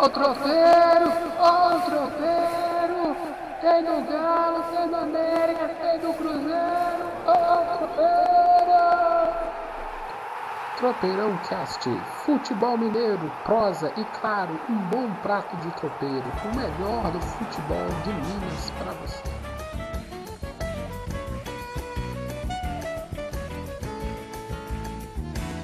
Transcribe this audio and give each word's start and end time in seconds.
Ó 0.00 0.04
o 0.04 0.08
tropeiro, 0.10 1.12
ó 1.40 1.74
o. 1.74 1.88
Tem 3.60 3.82
do 3.82 4.00
Galo, 4.08 4.62
tem 4.70 4.88
do 4.88 4.94
América, 4.96 5.68
tem 5.80 5.98
do 5.98 6.12
Cruzeiro. 6.14 7.10
Ó 7.26 7.32
o 7.32 7.78
tropeiro. 7.78 8.18
Tropeirão 10.76 11.36
Cast, 11.48 11.90
futebol 12.24 12.78
mineiro, 12.78 13.32
prosa 13.42 13.92
e 13.96 14.04
claro, 14.20 14.60
um 14.70 14.76
bom 14.88 15.12
prato 15.22 15.56
de 15.56 15.70
tropeiro, 15.72 16.22
o 16.44 16.54
melhor 16.54 17.10
do 17.10 17.20
futebol 17.20 17.88
de 18.04 18.12
Minas 18.12 18.70
para 18.78 18.92
você. 18.92 19.24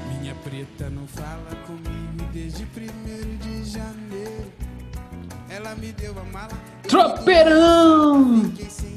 Minha 0.08 0.34
preta 0.42 0.90
não 0.90 1.06
fala 1.06 1.54
comigo 1.68 2.28
desde 2.32 2.66
primeiro 2.66 3.36
de 3.36 3.64
janeiro. 3.64 4.13
Ela 5.54 5.72
me 5.76 5.92
deu 5.92 6.12
a 6.18 6.24
mala. 6.32 6.50
Tropeirão! 6.88 8.52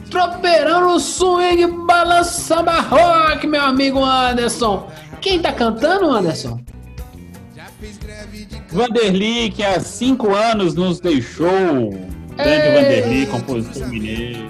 Tropeirão 0.10 0.92
no 0.92 1.00
swing 1.00 1.68
balança 1.86 2.64
rock, 2.64 3.46
meu 3.46 3.62
amigo 3.62 4.04
Anderson. 4.04 4.92
Quem 5.22 5.40
tá 5.40 5.52
cantando, 5.52 6.10
Anderson? 6.10 6.60
Já 7.56 7.66
fez 7.80 8.00
greve 8.00 8.46
de 8.46 8.60
Vanderly, 8.72 9.52
que 9.52 9.64
há 9.64 9.80
cinco 9.80 10.34
anos 10.34 10.74
nos 10.74 11.00
deixou. 11.00 11.92
Grande 12.36 12.68
Ei! 12.68 12.74
Vanderly, 12.74 13.26
compositor 13.28 13.88
mineiro. 13.90 14.50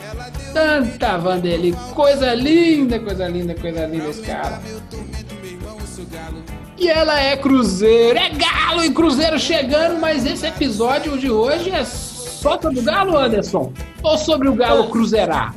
Tanta 0.54 1.18
Vanderly, 1.18 1.74
coisa 1.94 2.34
linda, 2.34 3.02
coisa 3.02 3.28
linda, 3.28 3.54
coisa 3.54 3.86
linda 3.86 4.08
esse 4.08 4.22
cara. 4.22 4.62
E 6.78 6.88
ela 6.90 7.20
é 7.20 7.36
Cruzeiro, 7.36 8.18
é 8.20 8.30
Galo 8.30 8.84
e 8.84 8.92
Cruzeiro 8.92 9.40
chegando, 9.40 10.00
mas 10.00 10.26
esse 10.26 10.46
episódio 10.46 11.18
de 11.18 11.30
hoje 11.30 11.72
é 11.72 11.84
só 11.84 12.60
sobre 12.62 12.80
o 12.80 12.84
Galo, 12.84 13.18
Anderson? 13.18 13.74
Ou 14.04 14.18
sobre 14.18 14.48
o 14.48 14.54
Galo 14.54 14.90
Cruzeirar? 14.90 15.56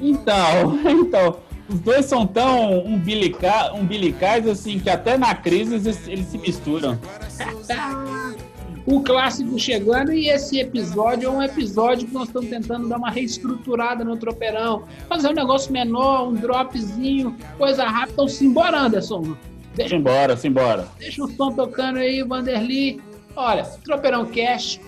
Então, 0.00 0.78
então, 0.88 1.36
os 1.68 1.78
dois 1.80 2.06
são 2.06 2.26
tão 2.26 2.78
umbilica- 2.80 3.72
umbilicais 3.74 4.48
assim 4.48 4.78
que 4.78 4.88
até 4.88 5.18
na 5.18 5.34
crise 5.34 5.74
eles, 5.74 6.08
eles 6.08 6.26
se 6.26 6.38
misturam. 6.38 6.98
O 8.86 9.02
clássico 9.02 9.56
chegando 9.58 10.10
e 10.10 10.30
esse 10.30 10.58
episódio 10.58 11.26
é 11.28 11.30
um 11.30 11.42
episódio 11.42 12.08
que 12.08 12.14
nós 12.14 12.26
estamos 12.28 12.48
tentando 12.48 12.88
dar 12.88 12.96
uma 12.96 13.10
reestruturada 13.10 14.02
no 14.02 14.16
tropeirão. 14.16 14.84
Fazer 15.06 15.28
um 15.28 15.32
negócio 15.34 15.70
menor, 15.70 16.28
um 16.28 16.32
dropzinho, 16.34 17.36
coisa 17.58 17.84
rápida. 17.84 18.12
Então, 18.14 18.26
simbora, 18.26 18.80
Anderson. 18.80 19.36
Deixa, 19.80 19.96
Simbora, 19.96 20.36
simbora. 20.36 20.88
deixa 20.98 21.24
o 21.24 21.28
som 21.28 21.52
tocando 21.52 21.98
aí, 21.98 22.22
Vanderly. 22.22 23.00
Olha, 23.34 23.64
Tropeirão 23.84 24.26
Cash, 24.26 24.80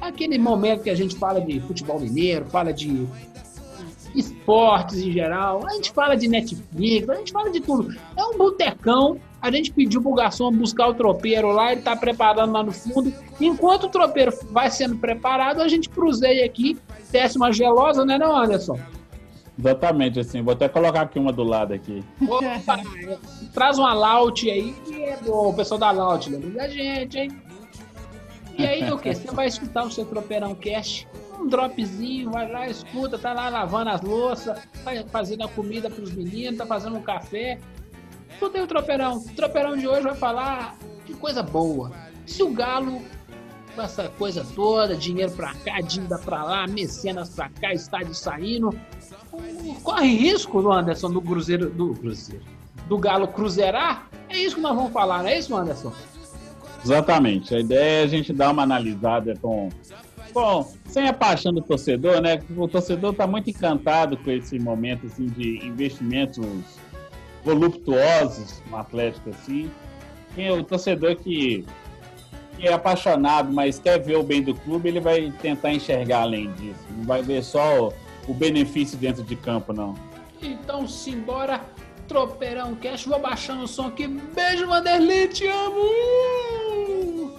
aquele 0.00 0.38
momento 0.38 0.82
que 0.82 0.90
a 0.90 0.94
gente 0.94 1.16
fala 1.16 1.40
de 1.40 1.60
futebol 1.60 1.98
mineiro, 1.98 2.44
fala 2.46 2.72
de 2.72 3.06
esportes 4.14 4.98
em 4.98 5.10
geral, 5.10 5.66
a 5.66 5.70
gente 5.74 5.90
fala 5.92 6.14
de 6.14 6.28
Netflix, 6.28 7.08
a 7.08 7.14
gente 7.16 7.32
fala 7.32 7.50
de 7.50 7.60
tudo. 7.60 7.94
É 8.16 8.24
um 8.24 8.36
botecão. 8.36 9.18
A 9.40 9.50
gente 9.50 9.72
pediu 9.72 10.00
pro 10.00 10.14
garçom 10.14 10.50
buscar 10.50 10.88
o 10.88 10.94
tropeiro 10.94 11.48
lá, 11.48 11.72
ele 11.72 11.82
tá 11.82 11.94
preparando 11.94 12.52
lá 12.52 12.62
no 12.62 12.72
fundo. 12.72 13.12
Enquanto 13.38 13.84
o 13.84 13.88
tropeiro 13.90 14.32
vai 14.50 14.70
sendo 14.70 14.96
preparado, 14.96 15.60
a 15.60 15.68
gente 15.68 15.88
cruzeia 15.90 16.46
aqui, 16.46 16.78
desce 17.10 17.36
uma 17.36 17.52
gelosa, 17.52 18.06
né, 18.06 18.16
não, 18.16 18.34
Anderson? 18.34 18.78
Exatamente 19.58 20.20
assim. 20.20 20.42
Vou 20.42 20.52
até 20.52 20.68
colocar 20.68 21.02
aqui 21.02 21.18
uma 21.18 21.32
do 21.32 21.44
lado 21.44 21.72
aqui. 21.72 22.04
Opa, 22.22 22.80
traz 23.52 23.78
uma 23.78 23.94
laute 23.94 24.50
aí, 24.50 24.74
é 24.90 25.18
o 25.26 25.52
pessoal 25.52 25.78
da 25.78 25.90
laute, 25.90 26.30
lembra 26.30 26.50
da 26.50 26.68
gente, 26.68 27.18
hein? 27.18 27.30
E 28.56 28.64
aí, 28.66 28.90
o 28.92 28.98
que? 28.98 29.12
Você 29.12 29.30
vai 29.32 29.46
escutar 29.46 29.84
o 29.84 29.90
seu 29.90 30.04
tropeirão 30.04 30.54
cast, 30.54 31.08
um 31.40 31.48
dropzinho, 31.48 32.30
vai 32.30 32.50
lá, 32.50 32.68
escuta, 32.68 33.18
tá 33.18 33.32
lá 33.32 33.48
lavando 33.48 33.90
as 33.90 34.00
louças, 34.00 34.60
vai 34.84 35.04
fazendo 35.08 35.42
a 35.42 35.48
comida 35.48 35.90
pros 35.90 36.12
meninos, 36.12 36.58
tá 36.58 36.64
fazendo 36.64 36.96
um 36.96 37.02
café. 37.02 37.58
Escuta 38.30 38.58
aí 38.58 38.64
o 38.64 38.66
tropeirão. 38.66 39.16
O 39.16 39.34
tropeirão 39.34 39.76
de 39.76 39.88
hoje 39.88 40.02
vai 40.02 40.14
falar 40.14 40.76
de 41.04 41.14
coisa 41.14 41.42
boa. 41.42 41.90
Se 42.26 42.42
o 42.42 42.52
Galo, 42.52 43.02
com 43.74 43.82
essa 43.82 44.08
coisa 44.10 44.46
toda, 44.54 44.94
dinheiro 44.94 45.32
pra 45.32 45.52
cá, 45.54 45.80
dívida 45.80 46.18
pra 46.18 46.44
lá, 46.44 46.66
mecenas 46.66 47.30
pra 47.30 47.48
cá, 47.48 47.72
estádio 47.72 48.14
saindo, 48.14 48.70
corre 49.82 50.08
risco, 50.08 50.62
do 50.62 50.72
Anderson, 50.72 51.10
do 51.10 51.20
Cruzeiro, 51.20 51.70
do 51.70 51.94
Cruzeiro, 51.94 52.44
do 52.88 52.98
Galo 52.98 53.28
cruzeirar? 53.28 54.08
É 54.28 54.38
isso 54.38 54.56
que 54.56 54.62
nós 54.62 54.74
vamos 54.74 54.92
falar, 54.92 55.22
não 55.22 55.28
é 55.28 55.38
isso, 55.38 55.54
Anderson? 55.54 55.92
Exatamente. 56.84 57.54
A 57.54 57.60
ideia 57.60 58.02
é 58.02 58.04
a 58.04 58.06
gente 58.06 58.32
dar 58.32 58.50
uma 58.50 58.62
analisada 58.62 59.34
com. 59.40 59.70
Bom, 60.32 60.70
sem 60.86 61.08
a 61.08 61.12
paixão 61.12 61.52
do 61.52 61.62
torcedor, 61.62 62.20
né? 62.20 62.40
O 62.56 62.68
torcedor 62.68 63.12
está 63.12 63.26
muito 63.26 63.48
encantado 63.48 64.16
com 64.16 64.30
esse 64.30 64.58
momento 64.58 65.06
assim, 65.06 65.26
de 65.26 65.64
investimentos 65.64 66.44
voluptuosos 67.44 68.62
no 68.68 68.76
Atlético 68.76 69.30
assim. 69.30 69.70
Quem 70.34 70.48
é 70.48 70.52
o 70.52 70.64
torcedor 70.64 71.16
que, 71.16 71.64
que 72.58 72.66
é 72.66 72.72
apaixonado, 72.72 73.52
mas 73.52 73.78
quer 73.78 73.98
ver 73.98 74.16
o 74.16 74.22
bem 74.22 74.42
do 74.42 74.54
clube, 74.54 74.88
ele 74.88 75.00
vai 75.00 75.32
tentar 75.40 75.72
enxergar 75.72 76.22
além 76.22 76.50
disso. 76.52 76.80
Não 76.90 77.04
vai 77.04 77.22
ver 77.22 77.42
só 77.44 77.92
o, 78.28 78.34
benefício 78.34 78.96
dentro 78.98 79.22
de 79.22 79.36
campo, 79.36 79.72
não. 79.72 79.94
Então, 80.42 80.86
simbora, 80.86 81.60
tropeirão 82.06 82.74
cash, 82.74 83.06
vou 83.06 83.18
baixando 83.18 83.64
o 83.64 83.68
som 83.68 83.86
aqui. 83.88 84.06
Beijo, 84.06 84.66
Vanderlei, 84.66 85.28
te 85.28 85.46
amo! 85.46 87.34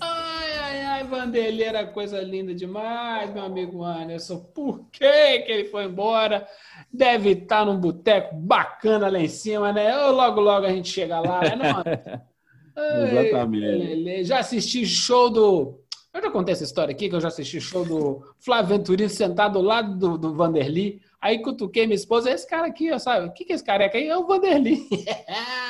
Ai, 0.00 0.58
ai, 0.58 0.80
ai, 0.84 1.04
Vanderlei 1.04 1.66
era 1.66 1.86
coisa 1.86 2.20
linda 2.20 2.54
demais, 2.54 3.32
meu 3.32 3.44
amigo 3.44 3.84
Anderson. 3.84 4.38
Por 4.54 4.86
que 4.90 5.38
que 5.40 5.52
ele 5.52 5.64
foi 5.66 5.84
embora? 5.84 6.46
Deve 6.92 7.30
estar 7.30 7.64
num 7.64 7.78
boteco 7.78 8.34
bacana 8.34 9.08
lá 9.08 9.18
em 9.18 9.28
cima, 9.28 9.72
né? 9.72 9.96
Logo, 9.96 10.40
logo 10.40 10.66
a 10.66 10.70
gente 10.70 10.88
chega 10.88 11.20
lá, 11.20 11.40
né, 11.40 11.56
não, 11.56 11.80
Anderson? 11.80 12.20
Ai, 12.76 13.28
Exatamente. 13.28 14.24
Já 14.24 14.40
assisti 14.40 14.84
show 14.84 15.30
do. 15.30 15.80
Eu 16.16 16.22
já 16.22 16.30
contei 16.30 16.54
essa 16.54 16.64
história 16.64 16.92
aqui, 16.92 17.10
que 17.10 17.14
eu 17.14 17.20
já 17.20 17.28
assisti 17.28 17.60
show 17.60 17.84
do 17.84 18.22
Flávio 18.38 18.78
Venturino 18.78 19.10
sentado 19.10 19.58
ao 19.58 19.62
lado 19.62 19.94
do, 19.98 20.16
do 20.16 20.32
Vanderly. 20.34 21.02
Aí 21.20 21.42
cutuquei 21.42 21.86
minha 21.86 21.94
esposa, 21.94 22.30
esse 22.30 22.48
cara 22.48 22.66
aqui, 22.66 22.98
sabe? 22.98 23.26
O 23.26 23.32
que, 23.34 23.44
que 23.44 23.52
é 23.52 23.54
esse 23.54 23.62
careca 23.62 23.98
aí? 23.98 24.08
É 24.08 24.16
o 24.16 24.26
Vanderly. 24.26 24.88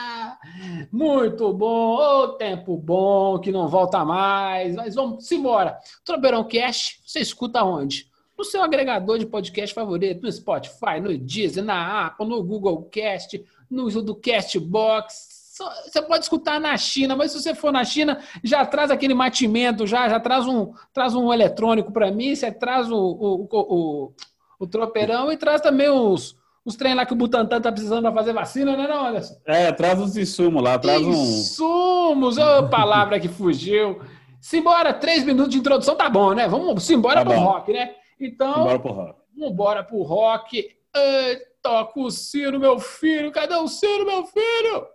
Muito 0.93 1.53
bom, 1.53 1.97
ô 1.97 2.29
tempo 2.29 2.77
bom, 2.77 3.41
que 3.41 3.51
não 3.51 3.67
volta 3.67 4.05
mais. 4.05 4.77
Mas 4.77 4.95
vamos 4.95 5.33
embora. 5.33 5.81
Tropeirão 6.05 6.47
Cash, 6.47 7.01
você 7.05 7.19
escuta 7.19 7.65
onde? 7.65 8.09
No 8.39 8.45
seu 8.45 8.63
agregador 8.63 9.19
de 9.19 9.27
podcast 9.27 9.75
favorito, 9.75 10.23
no 10.23 10.31
Spotify, 10.31 11.01
no 11.03 11.19
Deezer, 11.19 11.65
na 11.65 12.07
Apple, 12.07 12.29
no 12.29 12.41
Google 12.45 12.85
Cast, 12.85 13.45
no 13.69 13.91
do 14.01 14.15
Castbox. 14.15 15.36
Você 15.85 16.03
pode 16.03 16.25
escutar 16.25 16.61
na 16.61 16.77
China, 16.77 17.17
mas 17.17 17.33
se 17.33 17.41
você 17.41 17.55
for 17.55 17.73
na 17.73 17.85
China, 17.85 18.21
já 18.45 18.65
traz 18.67 18.91
aquele 18.91 19.15
matimento, 19.15 19.87
já, 19.87 20.09
já 20.09 20.21
traz 20.21 20.47
um, 20.47 20.73
traz 20.93 21.15
um 21.15 21.33
eletrônico 21.33 21.93
para 21.93 22.11
mim, 22.11 22.35
você 22.35 22.53
traz 22.53 22.91
o, 22.91 22.97
o, 22.97 23.49
o, 23.51 24.13
o, 24.61 24.67
tropeirão 24.67 25.33
e 25.33 25.37
traz 25.37 25.61
também 25.61 25.89
os, 25.89 26.37
os 26.65 26.77
trem 26.77 26.95
lá 26.95 27.07
que 27.07 27.13
o 27.13 27.17
Butantan 27.17 27.61
tá 27.61 27.73
precisando 27.73 28.03
para 28.03 28.13
fazer 28.13 28.33
vacina, 28.33 28.77
né, 28.77 28.87
não, 28.87 29.07
Anderson? 29.07 29.35
É, 29.47 29.73
traz 29.73 29.99
uns 29.99 30.17
insumos 30.17 30.63
lá, 30.63 30.79
traz 30.79 31.03
um. 31.03 31.11
Insumos, 31.13 32.37
ô 32.39 32.69
palavra 32.69 33.19
que 33.19 33.29
fugiu. 33.29 34.01
Simbora, 34.41 34.93
três 34.93 35.25
minutos 35.25 35.53
de 35.53 35.59
introdução, 35.59 35.97
tá 35.97 36.09
bom, 36.11 36.33
né? 36.35 36.47
Vamos 36.47 36.83
simbora 36.85 37.17
Tá 37.17 37.25
pro 37.25 37.35
bom. 37.35 37.45
rock, 37.45 37.73
né? 37.73 37.91
Então, 38.21 38.65
Bora 38.65 38.79
pro 38.79 38.93
rock. 38.93 39.21
vambora 39.37 39.83
pro 39.85 40.03
rock. 40.03 40.59
Ei, 40.95 41.39
toca 41.63 41.99
o 41.99 42.11
sino, 42.11 42.59
meu 42.61 42.79
filho. 42.79 43.33
Cadê 43.33 43.55
o 43.57 43.67
sino, 43.67 44.05
meu 44.07 44.25
filho? 44.27 44.87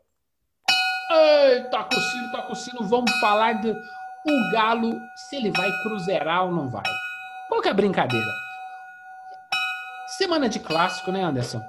Ei, 1.14 1.64
toca 1.66 1.98
o 1.98 2.00
sino, 2.02 2.32
toca 2.32 2.52
o 2.52 2.56
sino. 2.56 2.84
Vamos 2.88 3.12
falar 3.20 3.62
do 3.62 3.72
o 3.74 4.52
Galo, 4.54 5.00
se 5.16 5.36
ele 5.36 5.52
vai 5.52 5.70
cruzeirar 5.84 6.46
ou 6.46 6.52
não 6.52 6.70
vai. 6.70 6.84
Qual 7.50 7.62
que 7.62 7.68
é 7.68 7.72
a 7.72 7.74
brincadeira? 7.74 8.32
Semana 10.18 10.48
de 10.48 10.60
clássico, 10.60 11.12
né, 11.12 11.24
Anderson? 11.24 11.62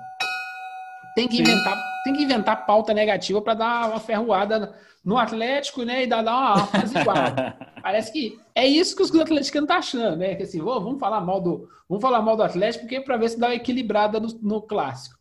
Tem 1.14 1.26
que 1.28 1.36
Sim. 1.36 1.42
inventar, 1.42 1.82
tem 2.04 2.14
que 2.14 2.22
inventar 2.22 2.66
pauta 2.66 2.92
negativa 2.92 3.40
para 3.40 3.54
dar 3.54 3.88
uma 3.90 4.00
ferroada 4.00 4.74
no 5.04 5.16
Atlético, 5.18 5.82
né? 5.82 6.02
E 6.04 6.06
dar 6.06 6.22
dar 6.22 6.32
uma 6.36 6.64
apaziguada. 6.64 7.56
Parece 7.82 8.12
que 8.12 8.38
é 8.54 8.66
isso 8.66 8.94
que 8.94 9.02
os 9.02 9.10
atleticanos 9.10 9.64
estão 9.68 9.76
achando, 9.76 10.16
né? 10.16 10.34
Que 10.36 10.44
assim, 10.44 10.60
"Ô, 10.60 10.80
vamos 10.80 11.00
falar 11.00 11.20
mal 11.20 11.40
do, 11.40 11.68
vamos 11.88 12.00
falar 12.02 12.22
mal 12.22 12.36
do 12.36 12.42
Atlético, 12.42 12.84
porque 12.84 13.00
para 13.00 13.16
ver 13.16 13.28
se 13.30 13.38
dá 13.40 13.48
uma 13.48 13.54
equilibrada 13.54 14.20
no, 14.20 14.28
no 14.40 14.62
clássico. 14.62 15.16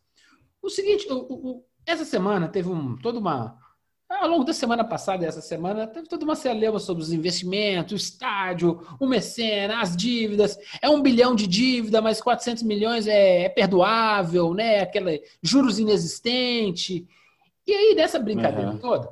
O 0.62 0.68
seguinte, 0.70 1.06
o- 1.10 1.16
o- 1.32 1.64
essa 1.84 2.04
semana 2.04 2.46
teve 2.48 2.68
um, 2.68 2.96
toda 2.98 3.18
uma 3.18 3.56
ao 4.20 4.28
longo 4.28 4.44
da 4.44 4.52
semana 4.52 4.84
passada 4.84 5.24
e 5.24 5.26
essa 5.26 5.40
semana, 5.40 5.86
teve 5.86 6.08
toda 6.08 6.24
uma 6.24 6.34
celeuma 6.34 6.78
sobre 6.78 7.02
os 7.02 7.12
investimentos, 7.12 7.92
o 7.92 7.96
estádio, 7.96 8.80
o 9.00 9.06
mecena, 9.06 9.80
as 9.80 9.96
dívidas. 9.96 10.58
É 10.80 10.88
um 10.88 11.00
bilhão 11.00 11.34
de 11.34 11.46
dívida, 11.46 12.00
mas 12.00 12.20
400 12.20 12.62
milhões 12.62 13.06
é, 13.06 13.44
é 13.44 13.48
perdoável, 13.48 14.54
né? 14.54 14.80
Aquela 14.80 15.10
juros 15.42 15.78
inexistente. 15.78 17.06
E 17.66 17.72
aí, 17.72 17.94
nessa 17.94 18.18
brincadeira 18.18 18.72
Uhum. 18.72 18.78
toda, 18.78 19.08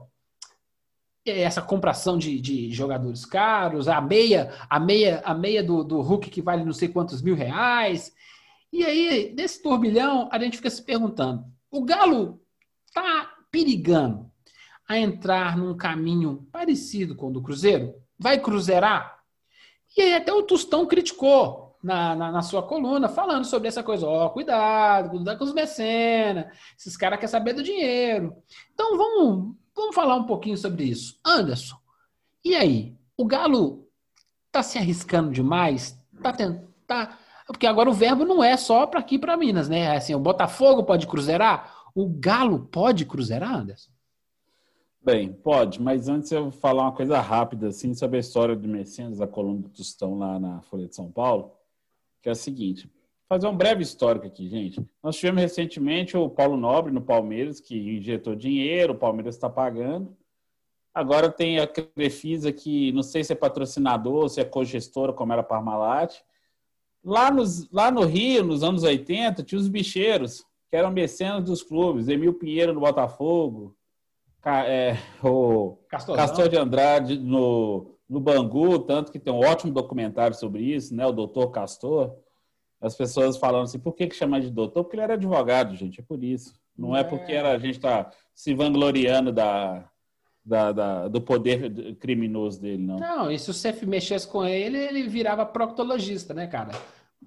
essa 1.25 1.62
compração 1.62 2.19
de, 2.19 2.41
de, 2.41 2.73
jogadores 2.73 3.25
caros, 3.25 3.88
a 3.88 4.00
meia, 4.00 4.52
a 4.69 4.81
meia, 4.81 5.23
a 5.25 5.35
meia 5.35 5.62
do, 5.62 5.85
do 5.85 6.00
Hulk 6.00 6.31
que 6.31 6.43
vale 6.43 6.64
não 6.64 6.73
sei 6.73 6.88
quantos 6.88 7.23
mil 7.23 7.35
reais. 7.35 8.12
E 8.73 8.85
aí, 8.85 9.35
nesse 9.37 9.62
turbilhão, 9.62 10.29
a 10.32 10.38
gente 10.38 10.56
fica 10.56 10.70
se 10.70 10.82
perguntando: 10.82 11.44
o 11.70 11.85
Galo 11.85 12.41
está 12.87 13.31
perigando 13.50 14.30
a 14.91 14.99
entrar 14.99 15.57
num 15.57 15.77
caminho 15.77 16.49
parecido 16.51 17.15
com 17.15 17.29
o 17.29 17.33
do 17.33 17.41
Cruzeiro? 17.41 17.95
Vai 18.19 18.41
cruzeirar? 18.41 19.21
E 19.97 20.03
aí 20.03 20.15
até 20.15 20.33
o 20.33 20.43
Tostão 20.43 20.85
criticou 20.85 21.79
na, 21.81 22.17
na, 22.17 22.33
na, 22.33 22.43
sua 22.43 22.61
coluna, 22.61 23.09
falando 23.09 23.45
sobre 23.45 23.69
essa 23.69 23.85
coisa. 23.85 24.05
Ó, 24.05 24.27
oh, 24.27 24.31
cuidado, 24.31 25.11
cuidado 25.11 25.39
com 25.39 25.45
os 25.45 25.55
mecenas, 25.55 26.47
esses 26.77 26.97
caras 26.97 27.21
querem 27.21 27.31
saber 27.31 27.53
do 27.53 27.63
dinheiro. 27.63 28.37
Então 28.75 28.99
vamos, 28.99 29.55
vamos 29.77 29.95
falar 29.95 30.17
um 30.17 30.25
pouquinho 30.25 30.57
sobre 30.57 30.83
isso. 30.83 31.21
Anderson, 31.25 31.77
e 32.45 32.57
aí? 32.57 32.97
O 33.17 33.25
Galo 33.25 33.87
tá 34.51 34.61
se 34.61 34.77
arriscando 34.77 35.31
demais? 35.31 35.97
Tá 36.21 36.33
tentando. 36.33 36.69
Tá, 36.85 37.17
porque 37.47 37.69
agora 37.69 37.89
o 37.89 37.95
verbo 37.95 38.25
não 38.25 38.43
é 38.43 38.57
só 38.57 38.89
para 38.89 38.99
aqui 38.99 39.21
para 39.21 39.37
Minas, 39.37 39.69
né? 39.69 39.97
Assim, 39.97 40.17
o 40.17 40.19
Botafogo 40.19 40.83
pode 40.83 41.07
cruzeirar, 41.07 41.73
o 41.95 42.09
Galo 42.09 42.67
pode 42.73 43.05
cruzeirar, 43.05 43.55
Anderson? 43.55 43.93
Bem, 45.02 45.32
pode, 45.32 45.81
mas 45.81 46.08
antes 46.11 46.31
eu 46.31 46.50
falar 46.50 46.82
uma 46.82 46.93
coisa 46.93 47.19
rápida 47.20 47.69
assim 47.69 47.94
sobre 47.94 48.19
a 48.19 48.20
história 48.20 48.55
do 48.55 48.69
Messias, 48.69 49.17
da 49.17 49.26
coluna 49.26 49.62
do 49.62 49.69
Tostão 49.70 50.19
lá 50.19 50.38
na 50.38 50.61
Folha 50.61 50.87
de 50.87 50.94
São 50.94 51.11
Paulo, 51.11 51.52
que 52.20 52.29
é 52.29 52.32
a 52.32 52.35
seguinte: 52.35 52.87
fazer 53.26 53.47
um 53.47 53.56
breve 53.56 53.82
histórico 53.82 54.26
aqui, 54.26 54.47
gente. 54.47 54.87
Nós 55.02 55.17
tivemos 55.17 55.41
recentemente 55.41 56.19
o 56.19 56.29
Paulo 56.29 56.55
Nobre 56.55 56.93
no 56.93 57.00
Palmeiras, 57.00 57.61
que 57.61 57.97
injetou 57.97 58.35
dinheiro, 58.35 58.93
o 58.93 58.99
Palmeiras 58.99 59.37
está 59.37 59.49
pagando. 59.49 60.14
Agora 60.93 61.31
tem 61.31 61.58
a 61.61 61.67
Crefisa, 61.67 62.52
que 62.52 62.93
não 62.93 63.02
sei 63.02 63.25
se 63.25 63.32
é 63.32 63.37
patrocinador, 63.37 64.29
se 64.29 64.38
é 64.38 64.44
cogestora, 64.44 65.14
como 65.14 65.32
era 65.32 65.41
a 65.41 65.44
Parmalat. 65.44 66.20
Lá, 67.02 67.31
nos, 67.31 67.70
lá 67.70 67.91
no 67.91 68.05
Rio, 68.05 68.44
nos 68.44 68.62
anos 68.62 68.82
80, 68.82 69.43
tinha 69.44 69.58
os 69.58 69.69
bicheiros, 69.69 70.44
que 70.69 70.76
eram 70.76 70.91
mecenas 70.91 71.43
dos 71.44 71.62
clubes. 71.62 72.06
Emil 72.06 72.35
Pinheiro 72.35 72.75
no 72.75 72.81
Botafogo, 72.81 73.75
é, 74.45 74.97
o 75.23 75.77
Castorzão. 75.89 76.27
Castor 76.27 76.49
de 76.49 76.57
Andrade 76.57 77.19
no, 77.19 77.95
no 78.09 78.21
Bangu, 78.21 78.79
tanto 78.81 79.13
que 79.13 79.19
tem 79.19 79.33
um 79.33 79.41
ótimo 79.41 79.73
documentário 79.73 80.37
sobre 80.37 80.63
isso, 80.63 80.95
né? 80.95 81.07
O 81.07 81.13
doutor 81.13 81.51
Castor. 81.51 82.17
As 82.81 82.97
pessoas 82.97 83.37
falando 83.37 83.65
assim, 83.65 83.79
por 83.79 83.95
que, 83.95 84.07
que 84.07 84.17
chama 84.17 84.41
de 84.41 84.51
doutor? 84.51 84.85
Porque 84.85 84.97
ele 84.97 85.03
era 85.03 85.15
advogado, 85.15 85.77
gente, 85.77 86.01
é 86.01 86.03
por 86.03 86.25
isso. 86.25 86.55
Não 86.77 86.97
é, 86.97 87.01
é 87.01 87.05
porque 87.05 87.33
era, 87.33 87.53
a 87.53 87.59
gente 87.59 87.77
está 87.77 88.11
se 88.35 88.55
vangloriando 88.55 89.31
da, 89.31 89.87
da, 90.43 90.73
da, 90.73 91.09
do 91.09 91.21
poder 91.21 91.95
criminoso 91.97 92.61
dele, 92.61 92.83
não. 92.83 92.97
Não, 92.97 93.31
e 93.31 93.39
se 93.39 93.53
você 93.53 93.73
mexesse 93.85 94.27
com 94.27 94.45
ele, 94.45 94.79
ele 94.79 95.07
virava 95.07 95.45
proctologista, 95.45 96.33
né, 96.33 96.47
cara? 96.47 96.73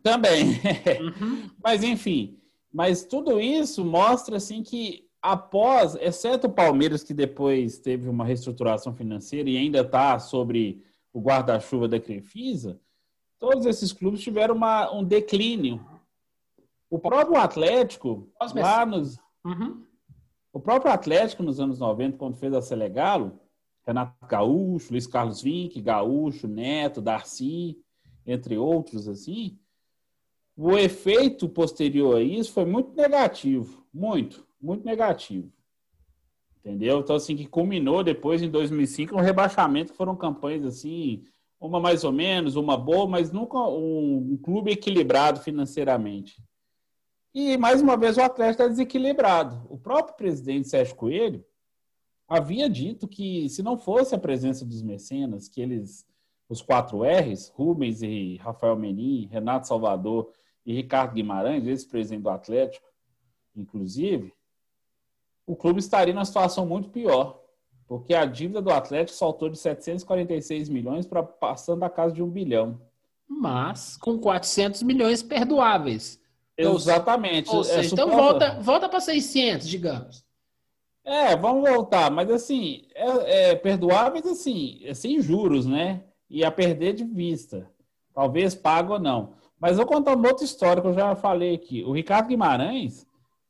Também. 0.01 0.59
Uhum. 0.99 1.51
mas, 1.63 1.83
enfim, 1.83 2.39
mas 2.73 3.03
tudo 3.03 3.39
isso 3.39 3.85
mostra, 3.85 4.37
assim, 4.37 4.63
que 4.63 5.05
após, 5.23 5.95
exceto 5.95 6.47
o 6.47 6.51
Palmeiras, 6.51 7.01
que 7.01 7.13
depois 7.13 7.79
teve 7.79 8.09
uma 8.09 8.25
reestruturação 8.25 8.93
financeira 8.93 9.49
e 9.49 9.57
ainda 9.57 9.79
está 9.79 10.19
sobre 10.19 10.83
o 11.13 11.21
guarda-chuva 11.21 11.87
da 11.87 11.97
Crefisa, 11.97 12.77
todos 13.39 13.65
esses 13.65 13.93
clubes 13.93 14.21
tiveram 14.21 14.53
uma, 14.53 14.91
um 14.93 15.01
declínio. 15.01 15.83
O 16.89 16.99
próprio 16.99 17.37
Atlético, 17.37 18.29
lá 18.53 18.85
nos. 18.85 19.17
Uhum. 19.45 19.85
O 20.51 20.59
próprio 20.59 20.91
Atlético, 20.91 21.41
nos 21.41 21.59
anos 21.59 21.79
90, 21.79 22.17
quando 22.17 22.35
fez 22.35 22.53
a 22.53 22.61
Selegalo, 22.61 23.39
Renato 23.87 24.13
Gaúcho, 24.27 24.91
Luiz 24.91 25.07
Carlos 25.07 25.41
Vinck, 25.41 25.81
Gaúcho, 25.81 26.47
Neto, 26.47 27.01
Darcy, 27.01 27.77
entre 28.25 28.57
outros, 28.57 29.07
assim, 29.07 29.57
o 30.55 30.77
efeito 30.77 31.49
posterior 31.49 32.17
a 32.17 32.21
isso 32.21 32.51
foi 32.51 32.65
muito 32.65 32.93
negativo. 32.93 33.83
Muito 33.91 34.45
muito 34.63 34.85
negativo. 34.85 35.51
Entendeu? 36.59 37.01
Então, 37.01 37.17
assim, 37.17 37.35
que 37.35 37.45
culminou 37.45 38.03
depois 38.03 38.41
em 38.41 38.49
2005 38.49 39.13
no 39.13 39.21
rebaixamento, 39.21 39.93
foram 39.93 40.15
campanhas 40.15 40.63
assim, 40.63 41.25
uma 41.59 41.79
mais 41.79 42.05
ou 42.05 42.11
menos, 42.13 42.55
uma 42.55 42.77
boa, 42.77 43.05
mas 43.05 43.31
nunca 43.31 43.57
um, 43.57 44.31
um 44.31 44.37
clube 44.37 44.71
equilibrado 44.71 45.41
financeiramente. 45.41 46.41
E, 47.33 47.57
mais 47.57 47.81
uma 47.81 47.97
vez, 47.97 48.15
o 48.15 48.21
Atlético 48.21 48.63
está 48.63 48.67
desequilibrado. 48.67 49.65
O 49.69 49.77
próprio 49.77 50.15
presidente 50.15 50.69
Sérgio 50.69 50.95
Coelho 50.95 51.43
havia 52.27 52.69
dito 52.69 53.07
que, 53.07 53.49
se 53.49 53.61
não 53.61 53.77
fosse 53.77 54.15
a 54.15 54.19
presença 54.19 54.63
dos 54.63 54.81
mecenas, 54.81 55.49
que 55.49 55.59
eles, 55.59 56.05
os 56.47 56.61
quatro 56.61 57.03
R's, 57.03 57.49
Rubens 57.49 58.01
e 58.01 58.37
Rafael 58.37 58.77
Menin, 58.77 59.27
Renato 59.27 59.67
Salvador 59.67 60.31
e 60.65 60.73
Ricardo 60.73 61.15
Guimarães, 61.15 61.65
ex-presidente 61.65 62.21
do 62.21 62.29
Atlético, 62.29 62.87
inclusive, 63.55 64.33
o 65.45 65.55
clube 65.55 65.79
estaria 65.79 66.13
numa 66.13 66.25
situação 66.25 66.65
muito 66.65 66.89
pior, 66.89 67.41
porque 67.87 68.13
a 68.13 68.25
dívida 68.25 68.61
do 68.61 68.71
Atlético 68.71 69.17
saltou 69.17 69.49
de 69.49 69.57
746 69.57 70.69
milhões 70.69 71.05
para 71.05 71.21
passando 71.21 71.83
a 71.83 71.89
casa 71.89 72.13
de 72.13 72.23
um 72.23 72.29
bilhão. 72.29 72.79
Mas 73.27 73.97
com 73.97 74.17
400 74.17 74.83
milhões 74.83 75.21
perdoáveis. 75.23 76.19
Exatamente. 76.57 77.49
Ou 77.49 77.63
seja, 77.63 77.81
é 77.81 77.85
então 77.85 78.09
volta, 78.09 78.59
volta 78.61 78.87
para 78.87 78.99
600, 78.99 79.67
digamos. 79.67 80.23
É, 81.03 81.35
vamos 81.35 81.69
voltar, 81.69 82.09
mas 82.09 82.29
assim, 82.31 82.83
é, 82.95 83.49
é, 83.49 83.55
perdoáveis 83.55 84.25
assim, 84.25 84.79
é 84.85 84.93
sem 84.93 85.21
juros, 85.21 85.65
né? 85.65 86.03
E 86.29 86.45
a 86.45 86.51
perder 86.51 86.93
de 86.93 87.03
vista. 87.03 87.69
Talvez 88.13 88.55
pago 88.55 88.93
ou 88.93 88.99
não. 88.99 89.33
Mas 89.59 89.77
vou 89.77 89.85
contar 89.85 90.15
uma 90.15 90.27
outra 90.27 90.45
história 90.45 90.81
que 90.81 90.87
eu 90.87 90.93
já 90.93 91.15
falei 91.15 91.55
aqui. 91.55 91.83
O 91.83 91.91
Ricardo 91.91 92.27
Guimarães, 92.27 93.05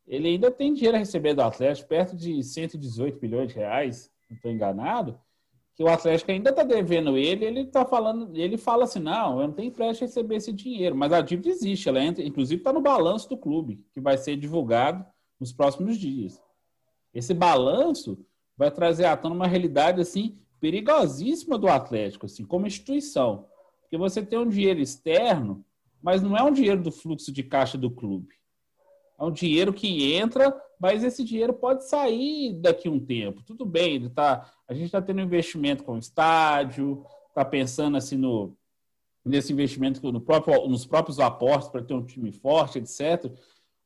ele 0.07 0.27
ainda 0.27 0.51
tem 0.51 0.73
dinheiro 0.73 0.97
a 0.97 0.99
receber 0.99 1.33
do 1.33 1.41
Atlético, 1.41 1.89
perto 1.89 2.15
de 2.15 2.43
118 2.43 3.19
milhões 3.21 3.49
de 3.49 3.55
reais, 3.55 4.11
não 4.29 4.35
estou 4.35 4.51
enganado, 4.51 5.19
que 5.75 5.83
o 5.83 5.87
Atlético 5.87 6.31
ainda 6.31 6.51
está 6.51 6.63
devendo 6.63 7.17
ele, 7.17 7.45
ele 7.45 7.61
está 7.61 7.85
falando, 7.85 8.35
ele 8.35 8.57
fala 8.57 8.83
assim, 8.83 8.99
não, 8.99 9.41
eu 9.41 9.47
não 9.47 9.53
tenho 9.53 9.69
empréstimo 9.69 10.05
a 10.05 10.07
receber 10.07 10.35
esse 10.35 10.51
dinheiro, 10.51 10.95
mas 10.95 11.11
a 11.11 11.21
dívida 11.21 11.49
existe, 11.49 11.89
ela 11.89 12.03
entra, 12.03 12.23
inclusive 12.23 12.61
está 12.61 12.71
no 12.71 12.81
balanço 12.81 13.27
do 13.27 13.37
clube, 13.37 13.83
que 13.91 13.99
vai 13.99 14.17
ser 14.17 14.35
divulgado 14.35 15.03
nos 15.39 15.51
próximos 15.51 15.97
dias. 15.97 16.39
Esse 17.13 17.33
balanço 17.33 18.23
vai 18.55 18.69
trazer 18.69 19.05
à 19.05 19.17
tona 19.17 19.33
uma 19.33 19.47
realidade 19.47 19.99
assim 19.99 20.37
perigosíssima 20.59 21.57
do 21.57 21.67
Atlético, 21.67 22.25
assim, 22.25 22.45
como 22.45 22.67
instituição, 22.67 23.47
porque 23.81 23.97
você 23.97 24.23
tem 24.23 24.39
um 24.39 24.47
dinheiro 24.47 24.79
externo, 24.79 25.65
mas 26.01 26.21
não 26.21 26.37
é 26.37 26.43
um 26.43 26.51
dinheiro 26.51 26.81
do 26.81 26.91
fluxo 26.91 27.31
de 27.31 27.43
caixa 27.43 27.77
do 27.77 27.89
clube. 27.89 28.35
É 29.23 29.25
um 29.25 29.31
dinheiro 29.31 29.71
que 29.71 30.13
entra, 30.13 30.53
mas 30.77 31.01
esse 31.01 31.23
dinheiro 31.23 31.53
pode 31.53 31.87
sair 31.87 32.53
daqui 32.59 32.89
um 32.89 32.99
tempo. 32.99 33.41
Tudo 33.41 33.65
bem, 33.65 33.95
ele 33.95 34.09
tá, 34.09 34.51
a 34.67 34.73
gente 34.73 34.87
está 34.87 35.01
tendo 35.01 35.21
investimento 35.21 35.81
com 35.81 35.93
o 35.93 35.97
estádio, 35.97 37.05
está 37.29 37.45
pensando 37.45 37.95
assim 37.95 38.17
no, 38.17 38.53
nesse 39.23 39.53
investimento 39.53 40.11
no 40.11 40.19
próprio, 40.19 40.67
nos 40.67 40.85
próprios 40.85 41.21
aportes 41.21 41.69
para 41.69 41.81
ter 41.81 41.93
um 41.93 42.05
time 42.05 42.33
forte, 42.33 42.79
etc. 42.79 43.31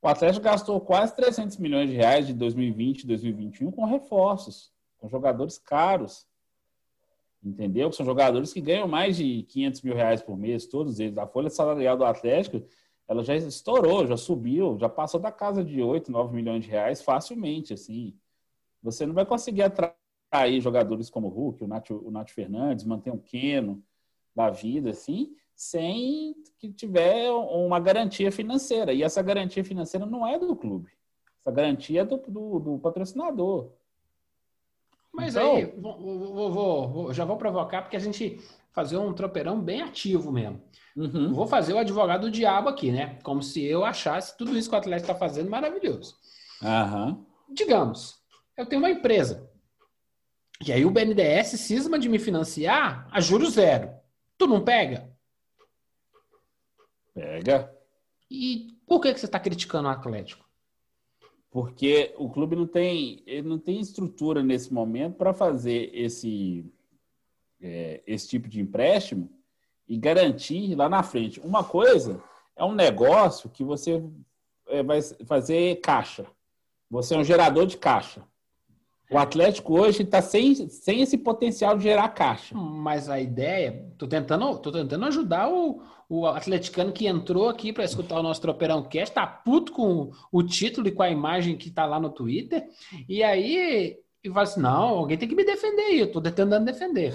O 0.01 0.07
Atlético 0.07 0.43
gastou 0.43 0.81
quase 0.81 1.15
300 1.15 1.57
milhões 1.57 1.87
de 1.87 1.95
reais 1.95 2.25
de 2.25 2.33
2020 2.33 3.01
e 3.01 3.07
2021 3.07 3.71
com 3.71 3.85
reforços, 3.85 4.71
com 4.97 5.07
jogadores 5.07 5.59
caros. 5.59 6.25
Entendeu? 7.43 7.91
São 7.91 8.03
jogadores 8.03 8.51
que 8.51 8.59
ganham 8.59 8.87
mais 8.87 9.15
de 9.15 9.43
500 9.43 9.81
mil 9.83 9.93
reais 9.93 10.23
por 10.23 10.35
mês, 10.35 10.65
todos 10.65 10.99
eles. 10.99 11.19
A 11.19 11.27
folha 11.27 11.51
salarial 11.51 11.95
do 11.95 12.05
Atlético 12.05 12.63
ela 13.07 13.23
já 13.23 13.35
estourou, 13.35 14.05
já 14.05 14.17
subiu, 14.17 14.77
já 14.79 14.89
passou 14.89 15.19
da 15.19 15.31
casa 15.31 15.63
de 15.63 15.81
8, 15.81 16.11
9 16.11 16.35
milhões 16.35 16.63
de 16.63 16.69
reais 16.69 17.01
facilmente, 17.01 17.73
assim. 17.73 18.13
Você 18.83 19.05
não 19.05 19.13
vai 19.13 19.25
conseguir 19.25 19.63
atrair 19.63 20.59
jogadores 20.59 21.09
como 21.09 21.27
o 21.27 21.29
Hulk, 21.29 21.63
o 21.63 21.67
Nath, 21.67 21.89
o 21.89 22.11
Nath 22.11 22.31
Fernandes, 22.31 22.85
manter 22.85 23.11
um 23.11 23.17
Keno 23.17 23.81
da 24.35 24.49
vida, 24.49 24.89
assim, 24.89 25.35
sem 25.55 26.35
que 26.59 26.71
tiver 26.71 27.31
uma 27.31 27.79
garantia 27.79 28.31
financeira. 28.31 28.93
E 28.93 29.01
essa 29.01 29.21
garantia 29.21 29.63
financeira 29.63 30.05
não 30.05 30.27
é 30.27 30.37
do 30.37 30.55
clube. 30.55 30.91
Essa 31.41 31.51
garantia 31.51 32.01
é 32.01 32.05
do, 32.05 32.17
do, 32.17 32.59
do 32.59 32.79
patrocinador. 32.79 33.71
Mas 35.13 35.35
então, 35.35 35.55
aí, 35.55 35.65
vou, 35.65 35.97
vou, 36.51 36.89
vou, 36.89 37.13
já 37.13 37.25
vou 37.25 37.37
provocar, 37.37 37.81
porque 37.81 37.95
a 37.95 37.99
gente 37.99 38.39
fazer 38.77 38.95
um 38.95 39.11
tropeirão 39.11 39.59
bem 39.59 39.81
ativo 39.81 40.31
mesmo. 40.31 40.61
Uhum. 40.95 41.33
Vou 41.33 41.47
fazer 41.47 41.73
o 41.73 41.79
advogado 41.79 42.21
do 42.21 42.31
diabo 42.31 42.69
aqui, 42.69 42.91
né? 42.91 43.17
Como 43.23 43.41
se 43.41 43.65
eu 43.65 43.83
achasse 43.83 44.37
tudo 44.37 44.55
isso 44.55 44.69
que 44.69 44.75
o 44.75 44.77
Atlético 44.77 45.09
está 45.09 45.15
fazendo 45.15 45.49
maravilhoso. 45.49 46.15
Uhum. 46.61 47.25
Digamos, 47.49 48.21
eu 48.55 48.67
tenho 48.67 48.79
uma 48.79 48.91
empresa. 48.91 49.49
E 50.63 50.71
aí 50.71 50.85
o 50.85 50.91
BNDES 50.91 51.59
cisma 51.59 51.97
de 51.97 52.07
me 52.07 52.19
financiar 52.19 53.07
a 53.11 53.19
juros 53.19 53.53
zero. 53.53 53.89
Tu 54.37 54.45
não 54.45 54.63
pega? 54.63 55.11
Pega. 57.15 57.75
E 58.29 58.77
por 58.85 59.01
que, 59.01 59.11
que 59.11 59.19
você 59.19 59.25
está 59.25 59.39
criticando 59.39 59.87
o 59.87 59.91
Atlético? 59.91 60.45
Porque 61.49 62.13
o 62.15 62.29
clube 62.29 62.55
não 62.55 62.67
tem, 62.67 63.23
ele 63.25 63.47
não 63.47 63.57
tem 63.57 63.79
estrutura 63.79 64.43
nesse 64.43 64.71
momento 64.71 65.15
para 65.15 65.33
fazer 65.33 65.89
esse, 65.95 66.71
é, 67.61 68.01
esse 68.05 68.27
tipo 68.27 68.47
de 68.47 68.59
empréstimo 68.59 69.29
e 69.87 69.97
garantir 69.97 70.75
lá 70.75 70.89
na 70.89 71.03
frente. 71.03 71.39
Uma 71.39 71.63
coisa 71.63 72.21
é 72.55 72.63
um 72.63 72.73
negócio 72.73 73.49
que 73.49 73.63
você 73.63 74.03
é, 74.67 74.83
vai 74.83 75.01
fazer 75.25 75.79
caixa. 75.81 76.25
Você 76.89 77.15
é 77.15 77.17
um 77.17 77.23
gerador 77.23 77.65
de 77.65 77.77
caixa. 77.77 78.23
O 79.09 79.17
Atlético 79.17 79.79
hoje 79.79 80.03
está 80.03 80.21
sem, 80.21 80.53
sem 80.67 81.01
esse 81.01 81.17
potencial 81.17 81.77
de 81.77 81.83
gerar 81.83 82.09
caixa. 82.09 82.53
Mas 82.55 83.09
a 83.09 83.19
ideia, 83.19 83.85
tô 83.97 84.05
tentando, 84.05 84.57
tô 84.59 84.69
tentando 84.69 85.05
ajudar 85.05 85.49
o, 85.49 85.81
o 86.09 86.25
atleticano 86.25 86.91
que 86.91 87.07
entrou 87.07 87.47
aqui 87.47 87.71
para 87.71 87.85
escutar 87.85 88.19
o 88.19 88.23
nosso 88.23 88.41
Tropeirão 88.41 88.83
Cast, 88.83 89.15
tá 89.15 89.25
puto 89.25 89.71
com 89.71 90.11
o 90.29 90.43
título 90.43 90.89
e 90.89 90.91
com 90.91 91.03
a 91.03 91.09
imagem 91.09 91.55
que 91.55 91.71
tá 91.71 91.85
lá 91.85 92.01
no 92.01 92.09
Twitter. 92.09 92.67
E 93.07 93.23
aí 93.23 93.97
e 94.23 94.29
fala 94.29 94.43
assim: 94.43 94.61
não, 94.61 94.97
alguém 94.99 95.17
tem 95.17 95.27
que 95.27 95.35
me 95.35 95.45
defender 95.45 95.81
aí, 95.81 95.99
eu 95.99 96.11
tô 96.11 96.21
tentando 96.21 96.59
defender. 96.65 97.13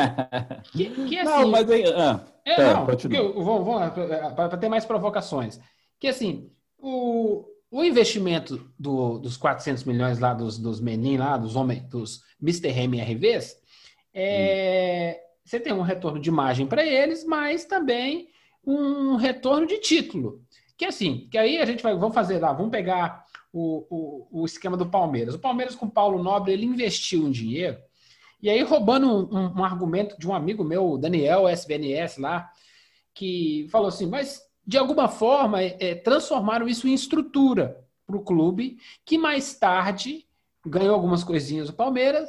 que, 0.72 0.90
que 0.90 1.18
assim, 1.18 1.24
não, 1.24 1.48
mas 1.48 1.70
aí. 1.70 1.84
Ah, 1.94 2.20
é, 2.44 2.74
não, 2.74 2.86
vamos, 2.86 3.64
vamos 3.64 4.34
para 4.34 4.56
ter 4.56 4.68
mais 4.68 4.84
provocações. 4.84 5.60
Que 5.98 6.08
assim, 6.08 6.50
o, 6.78 7.44
o 7.70 7.84
investimento 7.84 8.70
do, 8.78 9.18
dos 9.18 9.36
400 9.36 9.84
milhões 9.84 10.18
lá 10.18 10.32
dos, 10.32 10.58
dos 10.58 10.80
Menin, 10.80 11.16
lá, 11.16 11.36
dos 11.36 11.56
homens, 11.56 11.82
dos 11.84 12.22
Mr. 12.40 12.68
MRVs, 12.68 13.56
é, 14.14 15.18
hum. 15.18 15.26
você 15.44 15.58
tem 15.58 15.72
um 15.72 15.82
retorno 15.82 16.20
de 16.20 16.28
imagem 16.28 16.66
para 16.66 16.84
eles, 16.86 17.24
mas 17.24 17.64
também 17.64 18.28
um 18.64 19.16
retorno 19.16 19.66
de 19.66 19.78
título. 19.78 20.42
Que 20.76 20.84
assim, 20.84 21.26
que 21.30 21.38
aí 21.38 21.58
a 21.58 21.64
gente 21.64 21.82
vai, 21.82 21.94
vamos 21.94 22.14
fazer 22.14 22.38
lá, 22.38 22.52
vamos 22.52 22.70
pegar 22.70 23.24
o, 23.56 23.86
o, 23.88 24.42
o 24.42 24.44
esquema 24.44 24.76
do 24.76 24.84
Palmeiras. 24.84 25.34
O 25.34 25.38
Palmeiras 25.38 25.74
com 25.74 25.86
o 25.86 25.90
Paulo 25.90 26.22
Nobre, 26.22 26.52
ele 26.52 26.66
investiu 26.66 27.24
um 27.24 27.30
dinheiro, 27.30 27.78
e 28.42 28.50
aí 28.50 28.62
roubando 28.62 29.06
um, 29.06 29.34
um, 29.34 29.60
um 29.60 29.64
argumento 29.64 30.18
de 30.18 30.28
um 30.28 30.34
amigo 30.34 30.62
meu, 30.62 30.98
Daniel 30.98 31.48
SBNS 31.48 32.20
lá, 32.20 32.50
que 33.14 33.66
falou 33.70 33.88
assim, 33.88 34.06
mas 34.06 34.42
de 34.66 34.76
alguma 34.76 35.08
forma, 35.08 35.62
é, 35.62 35.76
é 35.80 35.94
transformaram 35.94 36.68
isso 36.68 36.86
em 36.86 36.92
estrutura 36.92 37.82
para 38.06 38.16
o 38.16 38.22
clube, 38.22 38.76
que 39.06 39.16
mais 39.16 39.54
tarde 39.54 40.26
ganhou 40.64 40.94
algumas 40.94 41.24
coisinhas 41.24 41.68
do 41.68 41.72
Palmeiras, 41.72 42.28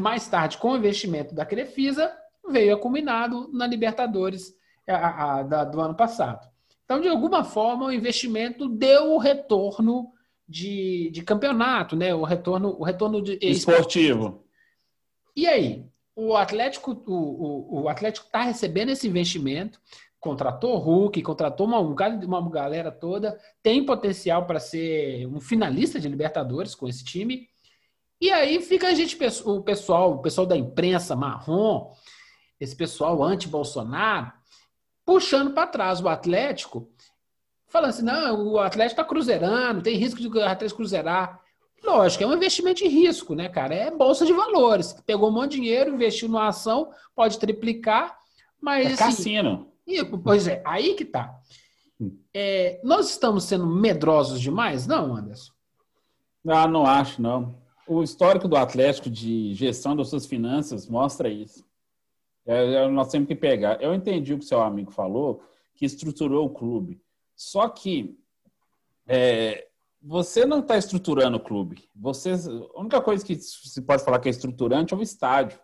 mais 0.00 0.26
tarde, 0.26 0.58
com 0.58 0.72
o 0.72 0.76
investimento 0.76 1.34
da 1.34 1.46
Crefisa, 1.46 2.10
veio 2.48 2.74
acuminado 2.74 3.48
na 3.52 3.66
Libertadores 3.66 4.54
a, 4.88 5.38
a, 5.38 5.42
da, 5.44 5.64
do 5.64 5.80
ano 5.80 5.94
passado. 5.94 6.48
Então, 6.84 7.00
de 7.00 7.08
alguma 7.08 7.44
forma, 7.44 7.86
o 7.86 7.92
investimento 7.92 8.68
deu 8.68 9.12
o 9.12 9.18
retorno 9.18 10.12
de, 10.48 11.10
de 11.10 11.22
campeonato, 11.22 11.96
né? 11.96 12.14
O 12.14 12.24
retorno, 12.24 12.76
o 12.78 12.84
retorno 12.84 13.22
de, 13.22 13.38
esportivo. 13.40 14.44
E 15.36 15.46
aí, 15.46 15.84
o 16.14 16.36
Atlético, 16.36 16.92
o, 17.06 17.12
o, 17.12 17.82
o 17.82 17.88
Atlético 17.88 18.26
está 18.26 18.42
recebendo 18.42 18.90
esse 18.90 19.08
investimento, 19.08 19.80
contratou 20.20 20.78
Hulk, 20.78 21.20
contratou 21.22 21.66
uma, 21.66 21.78
uma 21.80 22.50
galera 22.50 22.90
toda, 22.90 23.38
tem 23.62 23.84
potencial 23.84 24.46
para 24.46 24.60
ser 24.60 25.26
um 25.26 25.40
finalista 25.40 25.98
de 25.98 26.08
Libertadores 26.08 26.74
com 26.74 26.88
esse 26.88 27.04
time. 27.04 27.48
E 28.20 28.30
aí 28.30 28.60
fica 28.62 28.88
a 28.88 28.94
gente, 28.94 29.18
o 29.44 29.60
pessoal, 29.62 30.12
o 30.12 30.22
pessoal 30.22 30.46
da 30.46 30.56
imprensa 30.56 31.16
marrom, 31.16 31.92
esse 32.58 32.74
pessoal 32.74 33.22
anti-Bolsonaro, 33.22 34.32
puxando 35.04 35.52
para 35.52 35.66
trás 35.66 36.00
o 36.00 36.08
Atlético, 36.08 36.90
falando 37.74 37.90
assim: 37.90 38.04
não, 38.04 38.52
o 38.52 38.58
Atlético 38.60 39.00
está 39.00 39.04
cruzeirando, 39.04 39.82
tem 39.82 39.96
risco 39.96 40.20
de 40.20 40.28
o 40.28 40.44
Atlético 40.44 40.76
cruzeirar. 40.76 41.40
Lógico, 41.82 42.22
é 42.22 42.26
um 42.26 42.32
investimento 42.32 42.78
de 42.78 42.88
risco, 42.88 43.34
né, 43.34 43.48
cara? 43.48 43.74
É 43.74 43.90
bolsa 43.90 44.24
de 44.24 44.32
valores. 44.32 44.94
Pegou 45.04 45.28
um 45.28 45.32
monte 45.32 45.50
de 45.50 45.56
dinheiro, 45.56 45.92
investiu 45.92 46.28
numa 46.28 46.48
ação, 46.48 46.90
pode 47.14 47.38
triplicar, 47.38 48.16
mas. 48.60 48.86
É 48.86 48.92
assim, 48.92 48.96
cassino. 48.96 49.72
E, 49.86 50.02
pois 50.04 50.46
é, 50.46 50.62
aí 50.64 50.94
que 50.94 51.04
tá. 51.04 51.36
Hum. 52.00 52.16
É, 52.32 52.80
nós 52.84 53.10
estamos 53.10 53.44
sendo 53.44 53.66
medrosos 53.66 54.40
demais? 54.40 54.86
Não, 54.86 55.14
Anderson? 55.14 55.52
Ah, 56.46 56.68
não 56.68 56.86
acho, 56.86 57.20
não. 57.20 57.56
O 57.86 58.02
histórico 58.02 58.48
do 58.48 58.56
Atlético 58.56 59.10
de 59.10 59.52
gestão 59.54 59.94
das 59.94 60.08
suas 60.08 60.24
finanças 60.24 60.88
mostra 60.88 61.28
isso. 61.28 61.66
É, 62.46 62.84
é, 62.84 62.88
nós 62.88 63.08
temos 63.08 63.28
que 63.28 63.34
pegar. 63.34 63.82
Eu 63.82 63.92
entendi 63.94 64.32
o 64.32 64.38
que 64.38 64.44
seu 64.44 64.62
amigo 64.62 64.90
falou, 64.90 65.42
que 65.74 65.84
estruturou 65.84 66.46
o 66.46 66.50
clube. 66.50 67.02
Só 67.36 67.68
que 67.68 68.16
é, 69.06 69.66
você 70.00 70.44
não 70.44 70.60
está 70.60 70.76
estruturando 70.76 71.36
o 71.36 71.40
clube. 71.40 71.88
Você, 71.94 72.32
a 72.32 72.80
única 72.80 73.00
coisa 73.00 73.24
que 73.24 73.36
se 73.36 73.82
pode 73.82 74.04
falar 74.04 74.18
que 74.18 74.28
é 74.28 74.30
estruturante 74.30 74.94
é 74.94 74.96
o 74.96 75.02
estádio 75.02 75.58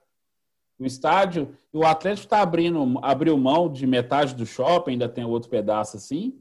o 0.80 0.86
estádio. 0.86 1.54
O 1.72 1.84
Atlético 1.84 2.26
está 2.26 2.40
abrindo, 2.40 2.98
abriu 3.02 3.36
mão 3.36 3.70
de 3.70 3.86
metade 3.86 4.34
do 4.34 4.46
shopping, 4.46 4.92
ainda 4.92 5.08
tem 5.08 5.24
outro 5.24 5.50
pedaço 5.50 5.96
assim. 5.98 6.40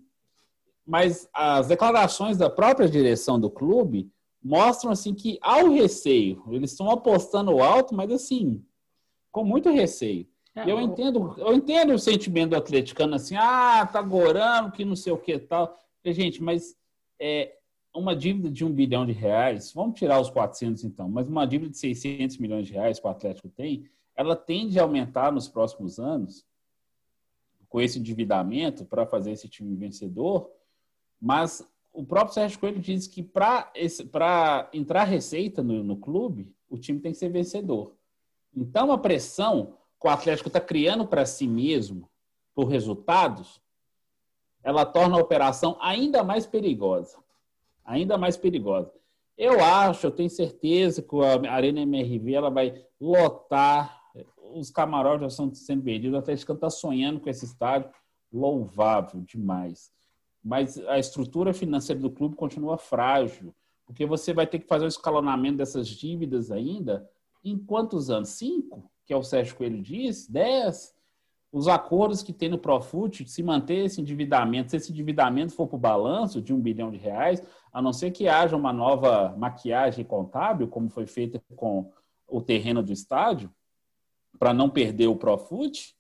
Mas 0.88 1.30
as 1.34 1.68
declarações 1.68 2.38
da 2.38 2.50
própria 2.50 2.88
direção 2.88 3.40
do 3.40 3.50
clube 3.50 4.10
mostram 4.42 4.92
assim 4.92 5.14
que 5.14 5.38
há 5.42 5.62
o 5.62 5.74
receio. 5.74 6.42
Eles 6.50 6.72
estão 6.72 6.90
apostando 6.90 7.62
alto, 7.62 7.94
mas 7.94 8.10
assim, 8.12 8.64
com 9.32 9.44
muito 9.44 9.70
receio. 9.70 10.26
É, 10.66 10.72
eu 10.72 10.80
entendo, 10.82 11.36
eu 11.38 11.54
entendo 11.54 11.94
o 11.94 12.00
sentimento 12.00 12.52
do 12.52 12.56
atleticano 12.56 13.16
assim, 13.16 13.36
ah, 13.36 13.86
tá 13.86 14.02
gorando, 14.02 14.72
que 14.72 14.86
não 14.86 14.96
sei 14.96 15.14
o 15.14 15.18
que 15.18 15.38
tal. 15.38 15.78
Gente, 16.06 16.42
mas 16.42 16.76
é, 17.20 17.56
uma 17.94 18.16
dívida 18.16 18.50
de 18.50 18.64
um 18.64 18.72
bilhão 18.72 19.06
de 19.06 19.12
reais, 19.12 19.72
vamos 19.74 19.98
tirar 19.98 20.20
os 20.20 20.30
400 20.30 20.84
então, 20.84 21.10
mas 21.10 21.28
uma 21.28 21.46
dívida 21.46 21.72
de 21.72 21.78
600 21.78 22.38
milhões 22.38 22.68
de 22.68 22.74
reais 22.74 23.00
que 23.00 23.08
o 23.08 23.10
Atlético 23.10 23.50
tem, 23.50 23.90
ela 24.16 24.36
tende 24.36 24.80
a 24.80 24.84
aumentar 24.84 25.32
nos 25.32 25.48
próximos 25.48 26.00
anos 26.00 26.46
com 27.68 27.80
esse 27.80 28.00
endividamento 28.00 28.84
para 28.84 29.06
fazer 29.06 29.32
esse 29.32 29.48
time 29.48 29.76
vencedor, 29.76 30.50
mas 31.22 31.64
o 31.94 32.04
próprio 32.04 32.34
Sérgio 32.34 32.60
Coelho 32.60 32.80
diz 32.80 33.08
que 33.08 33.22
para 33.22 34.70
entrar 34.74 35.04
receita 35.04 35.62
no, 35.62 35.84
no, 35.84 35.98
clube, 35.98 36.54
o 36.70 36.78
time 36.78 37.00
tem 37.00 37.12
que 37.12 37.18
ser 37.18 37.30
vencedor. 37.30 37.96
Então, 38.56 38.92
a 38.92 38.98
pressão 38.98 39.76
o 40.08 40.12
Atlético 40.12 40.50
está 40.50 40.62
criando 40.62 41.06
para 41.06 41.26
si 41.26 41.48
mesmo 41.48 42.10
por 42.56 42.66
resultados, 42.66 43.62
ela 44.64 44.86
torna 44.86 45.18
a 45.18 45.22
operação 45.22 45.78
ainda 45.80 46.24
mais 46.24 46.46
perigosa. 46.46 47.18
Ainda 47.84 48.18
mais 48.18 48.38
perigosa. 48.38 48.94
Eu 49.38 49.64
acho, 49.64 50.08
eu 50.08 50.12
tenho 50.12 50.30
certeza 50.30 51.02
que 51.02 51.16
a 51.48 51.54
Arena 51.54 51.82
MRV 51.82 52.34
ela 52.34 52.50
vai 52.50 52.86
lotar 53.00 54.00
os 54.54 54.70
camarotes 54.70 55.22
já 55.22 55.28
estão 55.28 55.54
sendo 55.54 55.84
vendidos, 55.84 56.16
o 56.16 56.20
Atlético 56.20 56.54
está 56.54 56.70
sonhando 56.70 57.20
com 57.20 57.30
esse 57.30 57.46
estádio, 57.46 57.90
louvável 58.32 59.22
demais. 59.22 59.92
Mas 60.44 60.78
a 60.88 60.98
estrutura 60.98 61.54
financeira 61.54 62.02
do 62.02 62.10
clube 62.10 62.36
continua 62.36 62.78
frágil, 62.78 63.54
porque 63.86 64.06
você 64.06 64.34
vai 64.34 64.48
ter 64.48 64.60
que 64.60 64.68
fazer 64.68 64.86
o 64.86 64.88
escalonamento 64.88 65.58
dessas 65.58 65.88
dívidas 65.88 66.52
ainda 66.52 67.10
em 67.44 67.58
quantos 67.58 68.10
anos? 68.10 68.30
Cinco? 68.30 68.90
Que 69.10 69.14
é 69.14 69.18
o 69.18 69.24
Sérgio 69.24 69.56
Coelho 69.56 69.82
diz? 69.82 70.28
Dez? 70.28 70.96
Os 71.52 71.68
acordos 71.68 72.22
que 72.22 72.32
tem 72.32 72.48
no 72.48 72.60
Profut, 72.60 73.28
se 73.28 73.42
manter 73.42 73.86
esse 73.86 74.00
endividamento, 74.00 74.70
se 74.70 74.78
esse 74.78 74.92
endividamento 74.92 75.52
for 75.52 75.66
para 75.66 75.78
o 75.78 75.80
balanço 75.80 76.40
de 76.40 76.54
um 76.54 76.62
bilhão 76.62 76.92
de 76.92 76.98
reais, 77.00 77.42
a 77.74 77.82
não 77.82 77.92
ser 77.92 78.12
que 78.12 78.28
haja 78.28 78.56
uma 78.56 78.72
nova 78.72 79.36
maquiagem 79.36 80.06
contábil, 80.06 80.68
como 80.68 80.92
foi 80.92 81.08
feita 81.08 81.42
com 81.56 81.92
o 82.28 82.40
terreno 82.40 82.84
do 82.84 82.94
estádio, 82.94 83.52
para 84.38 84.54
não 84.54 84.70
perder 84.70 85.08
o 85.08 85.16
Profut, 85.16 85.96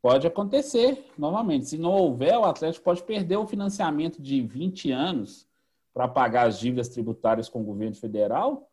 pode 0.00 0.28
acontecer 0.28 1.10
novamente. 1.18 1.70
Se 1.70 1.76
não 1.76 1.90
houver, 1.90 2.38
o 2.38 2.44
Atlético 2.44 2.84
pode 2.84 3.02
perder 3.02 3.38
o 3.38 3.48
financiamento 3.48 4.22
de 4.22 4.40
20 4.40 4.92
anos 4.92 5.44
para 5.92 6.06
pagar 6.06 6.46
as 6.46 6.56
dívidas 6.56 6.88
tributárias 6.88 7.48
com 7.48 7.62
o 7.62 7.64
governo 7.64 7.96
federal 7.96 8.70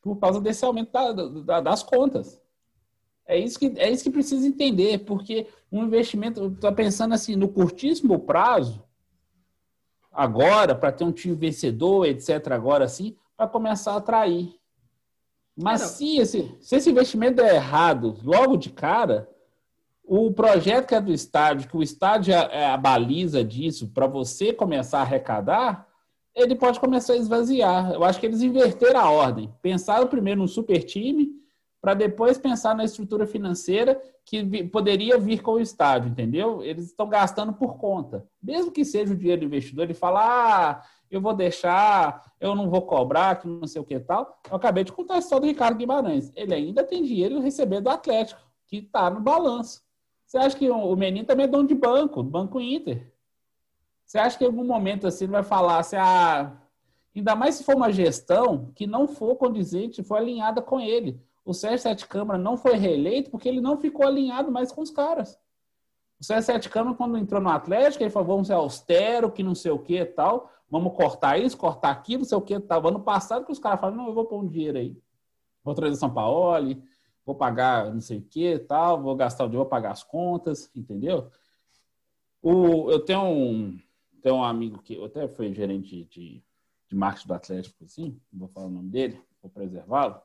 por 0.00 0.16
causa 0.16 0.40
desse 0.40 0.64
aumento 0.64 0.92
da, 0.92 1.12
da, 1.12 1.60
das 1.60 1.82
contas. 1.82 2.40
É 3.26 3.38
isso, 3.38 3.58
que, 3.58 3.72
é 3.76 3.88
isso 3.90 4.02
que 4.02 4.10
precisa 4.10 4.46
entender, 4.46 5.04
porque 5.04 5.46
um 5.70 5.84
investimento, 5.84 6.46
está 6.46 6.72
pensando 6.72 7.14
assim, 7.14 7.36
no 7.36 7.48
curtíssimo 7.48 8.18
prazo, 8.18 8.82
agora, 10.10 10.74
para 10.74 10.90
ter 10.90 11.04
um 11.04 11.12
time 11.12 11.36
vencedor, 11.36 12.06
etc., 12.06 12.52
agora 12.52 12.88
sim, 12.88 13.16
para 13.36 13.46
começar 13.46 13.92
a 13.92 13.96
atrair. 13.98 14.54
Mas 15.56 15.82
se 15.82 16.18
esse, 16.18 16.56
se 16.60 16.76
esse 16.76 16.90
investimento 16.90 17.40
é 17.40 17.54
errado 17.54 18.18
logo 18.24 18.56
de 18.56 18.70
cara, 18.70 19.28
o 20.02 20.32
projeto 20.32 20.88
que 20.88 20.94
é 20.94 21.00
do 21.00 21.12
estádio, 21.12 21.68
que 21.68 21.76
o 21.76 21.82
estádio 21.82 22.34
é, 22.34 22.62
é 22.62 22.66
a 22.66 22.76
baliza 22.76 23.44
disso 23.44 23.88
para 23.88 24.06
você 24.06 24.52
começar 24.52 24.98
a 24.98 25.02
arrecadar, 25.02 25.86
ele 26.40 26.54
pode 26.54 26.80
começar 26.80 27.14
a 27.14 27.16
esvaziar. 27.16 27.92
Eu 27.92 28.04
acho 28.04 28.18
que 28.18 28.26
eles 28.26 28.42
inverteram 28.42 29.00
a 29.00 29.10
ordem. 29.10 29.52
Pensaram 29.62 30.06
primeiro 30.06 30.40
no 30.40 30.48
super 30.48 30.82
time, 30.82 31.40
para 31.80 31.94
depois 31.94 32.36
pensar 32.36 32.74
na 32.74 32.84
estrutura 32.84 33.26
financeira 33.26 34.00
que 34.24 34.64
poderia 34.64 35.18
vir 35.18 35.40
com 35.42 35.52
o 35.52 35.60
estádio, 35.60 36.10
entendeu? 36.10 36.62
Eles 36.62 36.86
estão 36.86 37.08
gastando 37.08 37.52
por 37.52 37.78
conta. 37.78 38.26
Mesmo 38.42 38.70
que 38.70 38.84
seja 38.84 39.12
o 39.12 39.16
dinheiro 39.16 39.40
do 39.40 39.46
investidor, 39.46 39.84
ele 39.84 39.94
fala: 39.94 40.20
ah, 40.22 40.82
eu 41.10 41.20
vou 41.20 41.34
deixar, 41.34 42.32
eu 42.38 42.54
não 42.54 42.68
vou 42.68 42.82
cobrar, 42.82 43.40
que 43.40 43.48
não 43.48 43.66
sei 43.66 43.80
o 43.80 43.84
que 43.84 43.98
tal. 43.98 44.38
Eu 44.48 44.56
acabei 44.56 44.84
de 44.84 44.92
contar 44.92 45.14
a 45.14 45.18
história 45.18 45.40
do 45.40 45.48
Ricardo 45.48 45.78
Guimarães. 45.78 46.30
Ele 46.36 46.54
ainda 46.54 46.84
tem 46.84 47.02
dinheiro 47.02 47.40
receber 47.40 47.80
do 47.80 47.90
Atlético, 47.90 48.40
que 48.66 48.76
está 48.76 49.10
no 49.10 49.20
balanço. 49.20 49.82
Você 50.26 50.38
acha 50.38 50.56
que 50.56 50.70
o 50.70 50.94
menino 50.94 51.26
também 51.26 51.44
é 51.44 51.48
dono 51.48 51.66
de 51.66 51.74
banco, 51.74 52.22
do 52.22 52.30
Banco 52.30 52.60
Inter? 52.60 53.09
Você 54.10 54.18
acha 54.18 54.36
que 54.36 54.42
em 54.42 54.48
algum 54.48 54.64
momento 54.64 55.06
assim 55.06 55.26
ele 55.26 55.32
vai 55.34 55.44
falar 55.44 55.78
assim, 55.78 55.94
ah, 55.94 56.50
ainda 57.14 57.36
mais 57.36 57.54
se 57.54 57.62
for 57.62 57.76
uma 57.76 57.92
gestão 57.92 58.72
que 58.74 58.84
não 58.84 59.06
for 59.06 59.36
condizente, 59.36 60.02
for 60.02 60.16
alinhada 60.16 60.60
com 60.60 60.80
ele. 60.80 61.22
O 61.44 61.54
Sérgio 61.54 61.78
Sete 61.78 62.08
Câmara 62.08 62.36
não 62.36 62.56
foi 62.56 62.74
reeleito 62.74 63.30
porque 63.30 63.48
ele 63.48 63.60
não 63.60 63.78
ficou 63.78 64.04
alinhado 64.04 64.50
mais 64.50 64.72
com 64.72 64.80
os 64.80 64.90
caras. 64.90 65.38
O 66.18 66.24
Sérgio 66.24 66.42
Sete 66.42 66.68
Câmara, 66.68 66.96
quando 66.96 67.16
entrou 67.18 67.40
no 67.40 67.50
Atlético, 67.50 68.02
ele 68.02 68.10
falou, 68.10 68.26
vamos 68.26 68.48
ser 68.48 68.54
austero, 68.54 69.30
que 69.30 69.44
não 69.44 69.54
sei 69.54 69.70
o 69.70 69.78
que 69.78 70.00
e 70.00 70.04
tal, 70.04 70.50
vamos 70.68 70.92
cortar 70.96 71.38
isso, 71.38 71.56
cortar 71.56 71.92
aquilo, 71.92 72.22
não 72.22 72.28
sei 72.28 72.36
o 72.36 72.42
que 72.42 72.54
e 72.54 72.60
tal. 72.60 72.84
Ano 72.88 72.98
passado 72.98 73.46
que 73.46 73.52
os 73.52 73.60
caras 73.60 73.78
falaram, 73.78 73.96
não, 73.96 74.08
eu 74.08 74.14
vou 74.14 74.24
pôr 74.24 74.42
um 74.42 74.48
dinheiro 74.48 74.76
aí. 74.76 75.00
Vou 75.62 75.72
trazer 75.72 75.94
São 75.94 76.12
Paulo, 76.12 76.82
vou 77.24 77.36
pagar 77.36 77.94
não 77.94 78.00
sei 78.00 78.18
o 78.18 78.22
que 78.22 78.54
e 78.54 78.58
tal, 78.58 79.00
vou 79.00 79.14
gastar 79.14 79.44
o 79.44 79.46
dinheiro, 79.46 79.62
vou 79.62 79.70
pagar 79.70 79.92
as 79.92 80.02
contas, 80.02 80.68
entendeu? 80.74 81.30
O, 82.42 82.90
eu 82.90 82.98
tenho 83.04 83.22
um 83.22 83.78
tem 84.20 84.32
um 84.32 84.44
amigo 84.44 84.82
que 84.82 85.02
até 85.04 85.26
foi 85.28 85.52
gerente 85.52 86.04
de, 86.04 86.42
de 86.88 86.96
marketing 86.96 87.28
do 87.28 87.34
Atlético, 87.34 87.84
assim, 87.84 88.20
não 88.32 88.40
vou 88.40 88.48
falar 88.48 88.66
o 88.66 88.70
nome 88.70 88.90
dele, 88.90 89.20
vou 89.42 89.50
preservá-lo. 89.50 90.20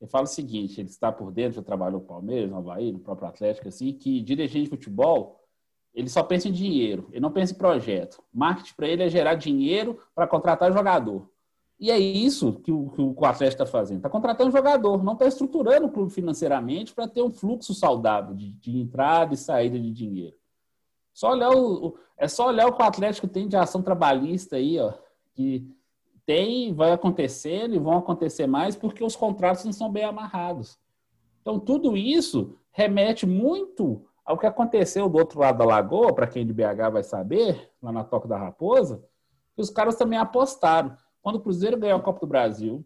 Ele 0.00 0.10
fala 0.10 0.24
o 0.24 0.28
seguinte: 0.28 0.80
ele 0.80 0.88
está 0.88 1.10
por 1.10 1.30
dentro, 1.32 1.56
já 1.56 1.62
trabalhou 1.62 2.00
no 2.00 2.06
Palmeiras, 2.06 2.50
no 2.50 2.56
Havaí, 2.56 2.92
no 2.92 2.98
próprio 2.98 3.28
Atlético, 3.28 3.68
assim, 3.68 3.92
que 3.92 4.20
dirigente 4.20 4.64
de 4.64 4.70
futebol 4.70 5.42
ele 5.96 6.10
só 6.10 6.22
pensa 6.22 6.46
em 6.46 6.52
dinheiro, 6.52 7.08
ele 7.10 7.20
não 7.20 7.32
pensa 7.32 7.54
em 7.54 7.56
projeto. 7.56 8.22
Marketing 8.30 8.74
para 8.76 8.86
ele 8.86 9.02
é 9.02 9.08
gerar 9.08 9.34
dinheiro 9.34 9.98
para 10.14 10.26
contratar 10.26 10.70
jogador. 10.70 11.30
E 11.80 11.90
é 11.90 11.98
isso 11.98 12.52
que 12.60 12.70
o, 12.70 12.90
que 12.90 13.00
o 13.00 13.24
Atlético 13.24 13.62
está 13.62 13.66
fazendo. 13.66 13.98
Está 13.98 14.10
contratando 14.10 14.50
jogador, 14.50 15.02
não 15.02 15.14
está 15.14 15.26
estruturando 15.26 15.86
o 15.86 15.90
clube 15.90 16.12
financeiramente 16.12 16.94
para 16.94 17.08
ter 17.08 17.22
um 17.22 17.30
fluxo 17.30 17.72
saudável 17.72 18.34
de, 18.34 18.50
de 18.50 18.78
entrada 18.78 19.32
e 19.32 19.38
saída 19.38 19.78
de 19.78 19.90
dinheiro. 19.90 20.36
Só 21.16 21.30
olhar 21.30 21.50
o, 21.50 21.96
é 22.18 22.28
só 22.28 22.48
olhar 22.48 22.66
o 22.66 22.74
que 22.74 22.82
o 22.82 22.84
Atlético 22.84 23.26
tem 23.26 23.48
de 23.48 23.56
ação 23.56 23.80
trabalhista 23.80 24.56
aí, 24.56 24.78
ó, 24.78 24.92
que 25.32 25.66
tem, 26.26 26.74
vai 26.74 26.92
acontecendo 26.92 27.74
e 27.74 27.78
vão 27.78 27.96
acontecer 27.96 28.46
mais 28.46 28.76
porque 28.76 29.02
os 29.02 29.16
contratos 29.16 29.64
não 29.64 29.72
são 29.72 29.90
bem 29.90 30.04
amarrados. 30.04 30.78
Então, 31.40 31.58
tudo 31.58 31.96
isso 31.96 32.58
remete 32.70 33.24
muito 33.24 34.06
ao 34.26 34.36
que 34.36 34.44
aconteceu 34.44 35.08
do 35.08 35.16
outro 35.16 35.40
lado 35.40 35.56
da 35.56 35.64
lagoa, 35.64 36.14
para 36.14 36.26
quem 36.26 36.46
de 36.46 36.52
BH 36.52 36.90
vai 36.92 37.02
saber, 37.02 37.72
lá 37.80 37.90
na 37.90 38.04
Toca 38.04 38.28
da 38.28 38.36
Raposa, 38.36 39.02
que 39.54 39.62
os 39.62 39.70
caras 39.70 39.96
também 39.96 40.18
apostaram. 40.18 40.94
Quando 41.22 41.36
o 41.36 41.40
Cruzeiro 41.40 41.78
ganhou 41.78 41.98
a 41.98 42.02
Copa 42.02 42.20
do 42.20 42.26
Brasil, 42.26 42.84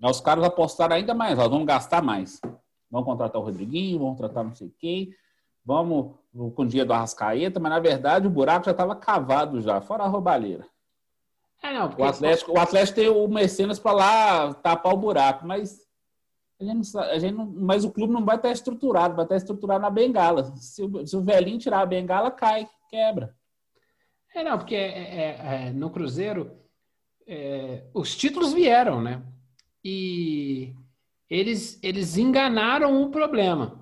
os 0.00 0.20
caras 0.20 0.44
apostaram 0.44 0.94
ainda 0.94 1.12
mais, 1.12 1.36
ó, 1.40 1.48
vamos 1.48 1.66
gastar 1.66 2.04
mais. 2.04 2.40
Vamos 2.88 3.04
contratar 3.04 3.42
o 3.42 3.44
Rodriguinho, 3.44 3.98
vamos 3.98 4.14
contratar 4.14 4.44
não 4.44 4.54
sei 4.54 4.72
quem, 4.78 5.12
vamos 5.64 6.21
com 6.32 6.62
o 6.62 6.66
dia 6.66 6.84
do 6.84 6.92
Arrascaeta, 6.92 7.60
mas 7.60 7.70
na 7.70 7.78
verdade 7.78 8.26
o 8.26 8.30
buraco 8.30 8.64
já 8.64 8.70
estava 8.70 8.96
cavado 8.96 9.60
já, 9.60 9.80
fora 9.80 10.04
a 10.04 10.08
roubalheira. 10.08 10.66
É, 11.62 11.72
não, 11.72 11.94
o, 11.96 12.04
Atlético, 12.04 12.52
o 12.52 12.58
Atlético 12.58 12.96
tem 12.96 13.08
o 13.08 13.28
Mecenas 13.28 13.78
para 13.78 13.92
lá 13.92 14.54
tapar 14.54 14.92
o 14.92 14.96
buraco, 14.96 15.46
mas 15.46 15.86
a 16.60 16.64
gente, 16.64 16.98
a 16.98 17.18
gente 17.18 17.34
não, 17.34 17.46
mas 17.46 17.84
o 17.84 17.92
clube 17.92 18.12
não 18.12 18.24
vai 18.24 18.36
estar 18.36 18.50
estruturado, 18.50 19.14
vai 19.14 19.24
estar 19.24 19.36
estruturado 19.36 19.82
na 19.82 19.90
bengala. 19.90 20.44
Se 20.56 20.82
o, 20.82 21.06
se 21.06 21.16
o 21.16 21.22
velhinho 21.22 21.58
tirar 21.58 21.80
a 21.80 21.86
bengala, 21.86 22.30
cai, 22.30 22.68
quebra. 22.88 23.34
É, 24.34 24.42
não, 24.42 24.58
porque 24.58 24.74
é, 24.74 24.78
é, 24.80 25.66
é 25.68 25.70
no 25.70 25.90
Cruzeiro 25.90 26.50
é, 27.26 27.84
os 27.94 28.16
títulos 28.16 28.52
vieram, 28.52 29.00
né? 29.00 29.22
E 29.84 30.74
eles, 31.28 31.78
eles 31.82 32.16
enganaram 32.16 33.02
o 33.02 33.10
problema. 33.10 33.81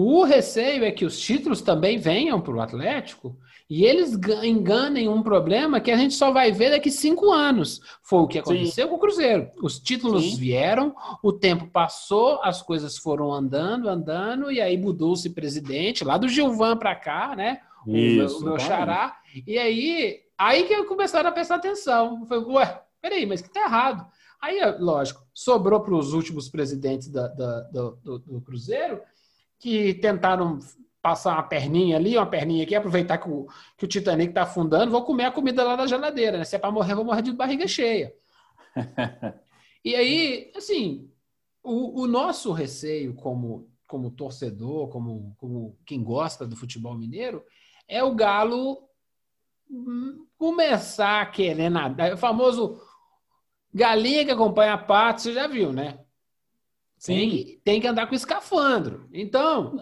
O 0.00 0.22
receio 0.22 0.84
é 0.84 0.92
que 0.92 1.04
os 1.04 1.18
títulos 1.18 1.60
também 1.60 1.98
venham 1.98 2.40
para 2.40 2.54
o 2.54 2.60
Atlético 2.60 3.36
e 3.68 3.84
eles 3.84 4.16
enganem 4.44 5.08
um 5.08 5.24
problema 5.24 5.80
que 5.80 5.90
a 5.90 5.96
gente 5.96 6.14
só 6.14 6.30
vai 6.30 6.52
ver 6.52 6.70
daqui 6.70 6.88
cinco 6.88 7.32
anos. 7.32 7.80
Foi 8.00 8.20
o 8.20 8.28
que 8.28 8.38
aconteceu 8.38 8.84
Sim. 8.84 8.90
com 8.90 8.94
o 8.94 9.00
Cruzeiro. 9.00 9.50
Os 9.60 9.80
títulos 9.80 10.22
Sim. 10.22 10.36
vieram, 10.36 10.94
o 11.20 11.32
tempo 11.32 11.66
passou, 11.66 12.40
as 12.44 12.62
coisas 12.62 12.96
foram 12.96 13.32
andando, 13.32 13.88
andando, 13.88 14.52
e 14.52 14.60
aí 14.60 14.78
mudou-se 14.78 15.30
presidente, 15.30 16.04
lá 16.04 16.16
do 16.16 16.28
Gilvan 16.28 16.76
para 16.76 16.94
cá, 16.94 17.34
né? 17.34 17.58
Isso, 17.84 18.38
o 18.38 18.42
meu, 18.42 18.52
o 18.52 18.54
meu 18.54 18.58
xará. 18.60 19.16
E 19.44 19.58
aí, 19.58 20.20
aí 20.38 20.62
que 20.62 20.80
começaram 20.84 21.28
a 21.28 21.32
prestar 21.32 21.56
atenção. 21.56 22.24
Foi, 22.24 22.38
ué, 22.38 22.82
peraí, 23.02 23.26
mas 23.26 23.42
que 23.42 23.50
tá 23.50 23.62
errado. 23.62 24.06
Aí, 24.40 24.60
lógico, 24.78 25.26
sobrou 25.34 25.80
para 25.80 25.96
os 25.96 26.12
últimos 26.12 26.48
presidentes 26.48 27.08
da, 27.08 27.26
da, 27.26 27.60
do, 27.62 27.98
do, 28.04 28.18
do 28.20 28.40
Cruzeiro 28.40 29.00
que 29.58 29.94
tentaram 29.94 30.58
passar 31.02 31.34
uma 31.34 31.42
perninha 31.42 31.96
ali, 31.96 32.16
uma 32.16 32.26
perninha 32.26 32.64
aqui, 32.64 32.74
aproveitar 32.74 33.18
que 33.18 33.28
o, 33.28 33.48
que 33.76 33.84
o 33.84 33.88
Titanic 33.88 34.30
está 34.30 34.42
afundando, 34.42 34.90
vou 34.90 35.04
comer 35.04 35.24
a 35.24 35.32
comida 35.32 35.64
lá 35.64 35.76
da 35.76 35.86
geladeira, 35.86 36.38
né? 36.38 36.44
Se 36.44 36.56
é 36.56 36.58
para 36.58 36.70
morrer, 36.70 36.94
vou 36.94 37.04
morrer 37.04 37.22
de 37.22 37.32
barriga 37.32 37.66
cheia. 37.66 38.14
e 39.84 39.94
aí, 39.94 40.52
assim, 40.56 41.10
o, 41.62 42.02
o, 42.02 42.06
nosso 42.06 42.52
receio 42.52 43.14
como, 43.14 43.70
como 43.86 44.10
torcedor, 44.10 44.88
como, 44.88 45.34
como 45.38 45.78
quem 45.86 46.02
gosta 46.02 46.46
do 46.46 46.56
futebol 46.56 46.94
mineiro, 46.96 47.44
é 47.86 48.02
o 48.02 48.14
Galo 48.14 48.88
começar 50.36 51.22
a 51.22 51.26
querer 51.26 51.70
nadar. 51.70 52.12
O 52.12 52.16
famoso 52.16 52.80
galinha 53.72 54.24
que 54.24 54.30
acompanha 54.30 54.74
a 54.74 54.78
pato, 54.78 55.22
você 55.22 55.32
já 55.32 55.46
viu, 55.46 55.72
né? 55.72 55.98
Tem 57.04 57.30
que, 57.30 57.60
tem 57.64 57.80
que 57.80 57.86
andar 57.86 58.06
com 58.06 58.14
escafandro. 58.14 59.08
Então, 59.12 59.80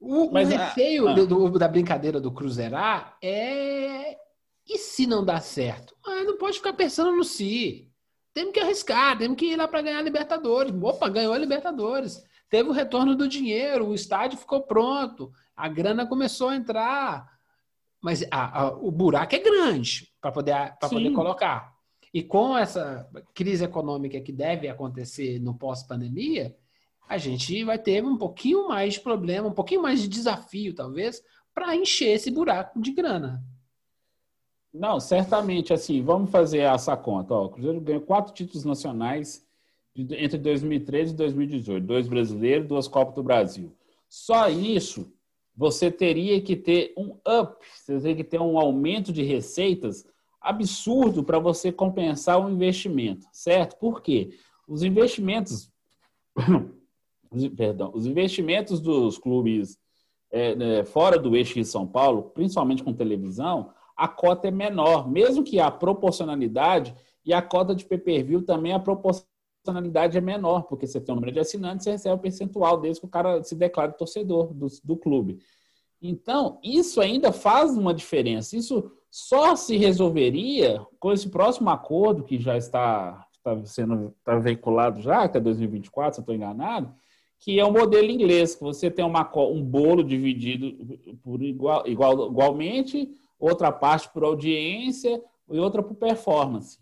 o, 0.00 0.30
Mas, 0.30 0.48
o 0.48 0.56
receio 0.56 1.08
ah, 1.08 1.14
do, 1.14 1.58
da 1.58 1.66
brincadeira 1.66 2.20
do 2.20 2.30
Cruzeirar 2.30 3.16
é. 3.22 4.18
E 4.66 4.78
se 4.78 5.06
não 5.06 5.24
dá 5.24 5.40
certo? 5.40 5.94
Ah, 6.04 6.24
não 6.24 6.38
pode 6.38 6.58
ficar 6.58 6.72
pensando 6.74 7.12
no 7.12 7.24
si. 7.24 7.90
Temos 8.32 8.52
que 8.52 8.60
arriscar, 8.60 9.16
temos 9.16 9.36
que 9.36 9.46
ir 9.46 9.56
lá 9.56 9.68
para 9.68 9.82
ganhar 9.82 9.98
a 9.98 10.02
Libertadores. 10.02 10.74
Opa, 10.82 11.08
ganhou 11.08 11.32
a 11.32 11.38
Libertadores. 11.38 12.22
Teve 12.50 12.68
o 12.68 12.72
retorno 12.72 13.14
do 13.16 13.28
dinheiro, 13.28 13.88
o 13.88 13.94
estádio 13.94 14.38
ficou 14.38 14.62
pronto, 14.62 15.32
a 15.56 15.68
grana 15.68 16.06
começou 16.06 16.50
a 16.50 16.56
entrar. 16.56 17.26
Mas 18.00 18.24
a, 18.30 18.60
a, 18.60 18.68
o 18.68 18.90
buraco 18.90 19.34
é 19.34 19.38
grande 19.38 20.12
para 20.20 20.30
poder, 20.30 20.74
poder 20.78 21.12
colocar. 21.12 21.73
E 22.14 22.22
com 22.22 22.56
essa 22.56 23.10
crise 23.34 23.64
econômica 23.64 24.20
que 24.20 24.30
deve 24.30 24.68
acontecer 24.68 25.40
no 25.40 25.52
pós-pandemia, 25.52 26.56
a 27.08 27.18
gente 27.18 27.64
vai 27.64 27.76
ter 27.76 28.04
um 28.04 28.16
pouquinho 28.16 28.68
mais 28.68 28.94
de 28.94 29.00
problema, 29.00 29.48
um 29.48 29.52
pouquinho 29.52 29.82
mais 29.82 30.00
de 30.00 30.06
desafio, 30.06 30.72
talvez, 30.72 31.20
para 31.52 31.74
encher 31.74 32.10
esse 32.10 32.30
buraco 32.30 32.80
de 32.80 32.92
grana. 32.92 33.42
Não, 34.72 35.00
certamente, 35.00 35.72
assim, 35.72 36.02
vamos 36.02 36.30
fazer 36.30 36.58
essa 36.60 36.96
conta. 36.96 37.34
Ó, 37.34 37.46
o 37.46 37.48
Cruzeiro 37.48 37.80
ganhou 37.80 38.02
quatro 38.02 38.32
títulos 38.32 38.64
nacionais 38.64 39.44
entre 39.96 40.38
2013 40.38 41.12
e 41.12 41.16
2018. 41.16 41.84
Dois 41.84 42.06
brasileiros, 42.06 42.68
duas 42.68 42.86
Copas 42.86 43.16
do 43.16 43.24
Brasil. 43.24 43.76
Só 44.08 44.48
isso, 44.48 45.12
você 45.56 45.90
teria 45.90 46.40
que 46.40 46.54
ter 46.54 46.92
um 46.96 47.18
up, 47.26 47.64
você 47.74 47.98
teria 47.98 48.16
que 48.16 48.24
ter 48.24 48.40
um 48.40 48.56
aumento 48.56 49.12
de 49.12 49.24
receitas 49.24 50.06
absurdo 50.44 51.24
para 51.24 51.38
você 51.38 51.72
compensar 51.72 52.38
o 52.38 52.50
investimento, 52.50 53.26
certo? 53.32 53.76
Por 53.78 54.02
quê? 54.02 54.30
Os 54.68 54.82
investimentos, 54.82 55.70
perdão, 57.56 57.90
os 57.94 58.06
investimentos 58.06 58.80
dos 58.80 59.18
clubes 59.18 59.78
é, 60.30 60.54
né, 60.54 60.84
fora 60.84 61.18
do 61.18 61.36
eixo 61.36 61.54
de 61.54 61.64
São 61.64 61.86
Paulo, 61.86 62.30
principalmente 62.34 62.82
com 62.82 62.92
televisão, 62.92 63.70
a 63.96 64.08
cota 64.08 64.48
é 64.48 64.50
menor, 64.50 65.08
mesmo 65.08 65.44
que 65.44 65.60
a 65.60 65.70
proporcionalidade 65.70 66.94
e 67.24 67.32
a 67.32 67.40
cota 67.40 67.74
de 67.74 67.84
pay-per-view 67.84 68.42
também 68.42 68.72
a 68.72 68.80
proporcionalidade 68.80 70.18
é 70.18 70.20
menor, 70.20 70.64
porque 70.64 70.86
você 70.86 71.00
tem 71.00 71.12
um 71.12 71.16
número 71.16 71.32
de 71.32 71.40
assinantes, 71.40 71.84
você 71.84 71.92
recebe 71.92 72.14
o 72.14 72.18
um 72.18 72.20
percentual 72.20 72.80
desde 72.80 73.00
que 73.00 73.06
o 73.06 73.10
cara 73.10 73.42
se 73.42 73.54
declare 73.54 73.96
torcedor 73.96 74.52
do, 74.52 74.66
do 74.82 74.96
clube. 74.96 75.38
Então, 76.06 76.58
isso 76.62 77.00
ainda 77.00 77.32
faz 77.32 77.78
uma 77.78 77.94
diferença. 77.94 78.54
Isso 78.54 78.92
só 79.10 79.56
se 79.56 79.78
resolveria 79.78 80.86
com 81.00 81.10
esse 81.10 81.30
próximo 81.30 81.70
acordo 81.70 82.22
que 82.22 82.38
já 82.38 82.58
está, 82.58 83.26
está 83.32 83.64
sendo 83.64 84.14
está 84.18 84.38
veiculado 84.38 85.00
já, 85.00 85.24
até 85.24 85.40
2024, 85.40 86.16
se 86.16 86.20
eu 86.20 86.22
estou 86.22 86.34
enganado, 86.34 86.94
que 87.38 87.58
é 87.58 87.64
o 87.64 87.72
modelo 87.72 88.10
inglês, 88.10 88.54
que 88.54 88.60
você 88.60 88.90
tem 88.90 89.02
uma, 89.02 89.26
um 89.48 89.62
bolo 89.62 90.04
dividido 90.04 90.76
por 91.22 91.42
igual, 91.42 91.86
igual, 91.86 92.26
igualmente, 92.26 93.10
outra 93.38 93.72
parte 93.72 94.06
por 94.10 94.24
audiência 94.24 95.22
e 95.50 95.58
outra 95.58 95.82
por 95.82 95.94
performance. 95.94 96.78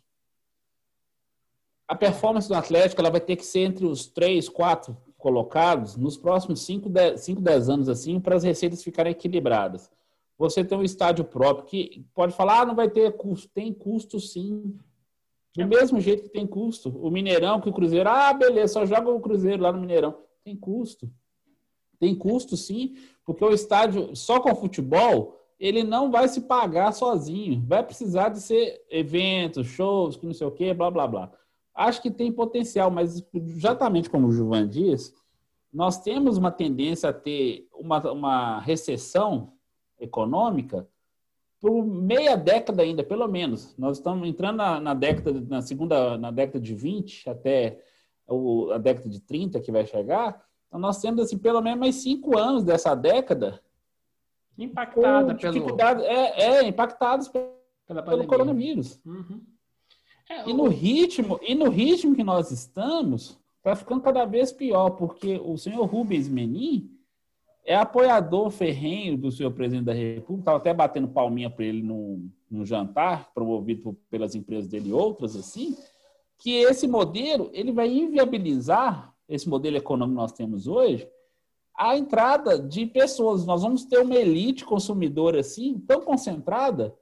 A 1.86 1.94
performance 1.94 2.48
do 2.48 2.54
Atlético 2.54 3.00
ela 3.00 3.10
vai 3.10 3.20
ter 3.20 3.36
que 3.36 3.46
ser 3.46 3.60
entre 3.60 3.86
os 3.86 4.04
três, 4.04 4.48
quatro 4.48 4.96
colocados 5.22 5.96
nos 5.96 6.16
próximos 6.16 6.62
5, 6.62 6.88
10 6.90 7.68
anos, 7.68 7.88
assim, 7.88 8.18
para 8.18 8.34
as 8.34 8.42
receitas 8.42 8.82
ficarem 8.82 9.12
equilibradas. 9.12 9.88
você 10.36 10.64
tem 10.64 10.76
um 10.76 10.82
estádio 10.82 11.24
próprio 11.24 11.66
que 11.66 12.04
pode 12.12 12.34
falar, 12.34 12.62
ah, 12.62 12.66
não 12.66 12.74
vai 12.74 12.90
ter 12.90 13.16
custo. 13.16 13.48
Tem 13.54 13.72
custo 13.72 14.18
sim. 14.18 14.76
Do 15.56 15.66
mesmo 15.66 16.00
jeito 16.00 16.24
que 16.24 16.28
tem 16.28 16.44
custo. 16.44 16.88
O 16.88 17.08
Mineirão, 17.08 17.60
que 17.60 17.68
o 17.68 17.72
Cruzeiro, 17.72 18.08
ah, 18.08 18.32
beleza, 18.32 18.72
só 18.72 18.84
joga 18.84 19.10
o 19.10 19.20
Cruzeiro 19.20 19.62
lá 19.62 19.70
no 19.70 19.80
Mineirão. 19.80 20.18
Tem 20.42 20.56
custo. 20.56 21.08
Tem 22.00 22.16
custo 22.16 22.56
sim, 22.56 22.96
porque 23.24 23.44
o 23.44 23.52
estádio 23.52 24.16
só 24.16 24.40
com 24.40 24.56
futebol, 24.56 25.38
ele 25.60 25.84
não 25.84 26.10
vai 26.10 26.26
se 26.26 26.40
pagar 26.40 26.90
sozinho. 26.90 27.62
Vai 27.64 27.84
precisar 27.84 28.30
de 28.30 28.40
ser 28.40 28.84
eventos, 28.90 29.68
shows, 29.68 30.16
que 30.16 30.26
não 30.26 30.34
sei 30.34 30.48
o 30.48 30.50
quê, 30.50 30.74
blá, 30.74 30.90
blá, 30.90 31.06
blá. 31.06 31.32
Acho 31.74 32.02
que 32.02 32.10
tem 32.10 32.30
potencial, 32.30 32.90
mas 32.90 33.24
exatamente 33.32 34.10
como 34.10 34.28
o 34.28 34.32
Juvan 34.32 34.68
diz, 34.68 35.14
nós 35.72 36.02
temos 36.02 36.36
uma 36.36 36.50
tendência 36.50 37.08
a 37.08 37.12
ter 37.12 37.66
uma, 37.72 38.12
uma 38.12 38.60
recessão 38.60 39.52
econômica 39.98 40.86
por 41.60 41.84
meia 41.86 42.36
década 42.36 42.82
ainda, 42.82 43.02
pelo 43.04 43.26
menos. 43.28 43.74
Nós 43.78 43.98
estamos 43.98 44.28
entrando 44.28 44.56
na, 44.56 44.80
na 44.80 44.94
década, 44.94 45.40
na 45.48 45.62
segunda, 45.62 46.18
na 46.18 46.30
década 46.30 46.60
de 46.60 46.74
20 46.74 47.30
até 47.30 47.80
o, 48.26 48.70
a 48.72 48.78
década 48.78 49.08
de 49.08 49.20
30 49.20 49.60
que 49.60 49.72
vai 49.72 49.86
chegar. 49.86 50.44
Então 50.66 50.80
nós 50.80 51.00
temos 51.00 51.20
assim, 51.22 51.38
pelo 51.38 51.60
menos 51.60 51.78
mais 51.78 51.94
cinco 51.96 52.36
anos 52.36 52.64
dessa 52.64 52.94
década 52.94 53.62
impactada 54.58 55.34
pelo 55.34 55.76
é, 56.02 56.42
é 56.42 56.64
impactados 56.64 57.28
pelo, 57.28 58.02
pelo 58.04 58.26
coronavírus. 58.26 59.00
Uhum. 59.04 59.40
É, 60.28 60.48
e 60.48 60.52
no 60.52 60.68
ritmo 60.68 61.38
e 61.42 61.54
no 61.54 61.68
ritmo 61.68 62.14
que 62.14 62.24
nós 62.24 62.50
estamos, 62.50 63.38
está 63.58 63.76
ficando 63.76 64.00
cada 64.00 64.24
vez 64.24 64.52
pior, 64.52 64.90
porque 64.90 65.40
o 65.44 65.56
senhor 65.56 65.84
Rubens 65.84 66.28
Menin 66.28 66.90
é 67.64 67.76
apoiador 67.76 68.50
ferrenho 68.50 69.16
do 69.16 69.30
senhor 69.30 69.52
presidente 69.52 69.84
da 69.84 69.92
República, 69.92 70.42
estava 70.42 70.56
até 70.56 70.74
batendo 70.74 71.08
palminha 71.08 71.48
para 71.48 71.64
ele 71.64 71.82
no, 71.82 72.28
no 72.50 72.66
jantar, 72.66 73.32
promovido 73.32 73.96
pelas 74.10 74.34
empresas 74.34 74.68
dele 74.68 74.90
e 74.90 74.92
outras, 74.92 75.36
assim, 75.36 75.76
que 76.38 76.56
esse 76.56 76.88
modelo 76.88 77.50
ele 77.52 77.70
vai 77.70 77.88
inviabilizar, 77.88 79.14
esse 79.28 79.48
modelo 79.48 79.76
econômico 79.76 80.16
que 80.16 80.22
nós 80.22 80.32
temos 80.32 80.66
hoje, 80.66 81.08
a 81.74 81.96
entrada 81.96 82.58
de 82.58 82.84
pessoas. 82.84 83.46
Nós 83.46 83.62
vamos 83.62 83.84
ter 83.84 83.98
uma 83.98 84.16
elite 84.16 84.64
consumidora 84.64 85.40
assim, 85.40 85.78
tão 85.86 86.00
concentrada, 86.00 86.94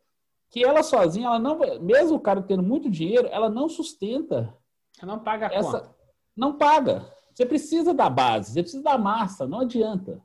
que 0.50 0.64
ela 0.64 0.82
sozinha, 0.82 1.26
ela 1.26 1.38
não 1.38 1.58
mesmo 1.80 2.16
o 2.16 2.20
cara 2.20 2.42
tendo 2.42 2.62
muito 2.62 2.90
dinheiro, 2.90 3.28
ela 3.30 3.48
não 3.48 3.68
sustenta. 3.68 4.54
Ela 5.00 5.12
não 5.14 5.22
paga 5.22 5.48
a 5.48 5.54
essa, 5.54 5.80
conta. 5.80 5.94
Não 6.36 6.58
paga. 6.58 7.06
Você 7.32 7.46
precisa 7.46 7.94
da 7.94 8.10
base, 8.10 8.52
você 8.52 8.62
precisa 8.62 8.82
da 8.82 8.98
massa, 8.98 9.46
não 9.46 9.60
adianta. 9.60 10.20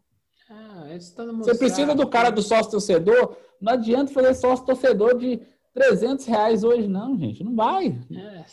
Ah, 0.49 0.85
você 1.38 1.55
precisa 1.55 1.95
do 1.95 2.07
cara 2.07 2.29
do 2.29 2.41
sócio 2.41 2.71
torcedor, 2.71 3.35
não 3.59 3.73
adianta 3.73 4.11
fazer 4.11 4.33
sócio 4.35 4.65
torcedor 4.65 5.17
de 5.17 5.41
300 5.73 6.25
reais 6.25 6.63
hoje, 6.63 6.88
não, 6.88 7.17
gente, 7.17 7.43
não 7.43 7.55
vai. 7.55 7.99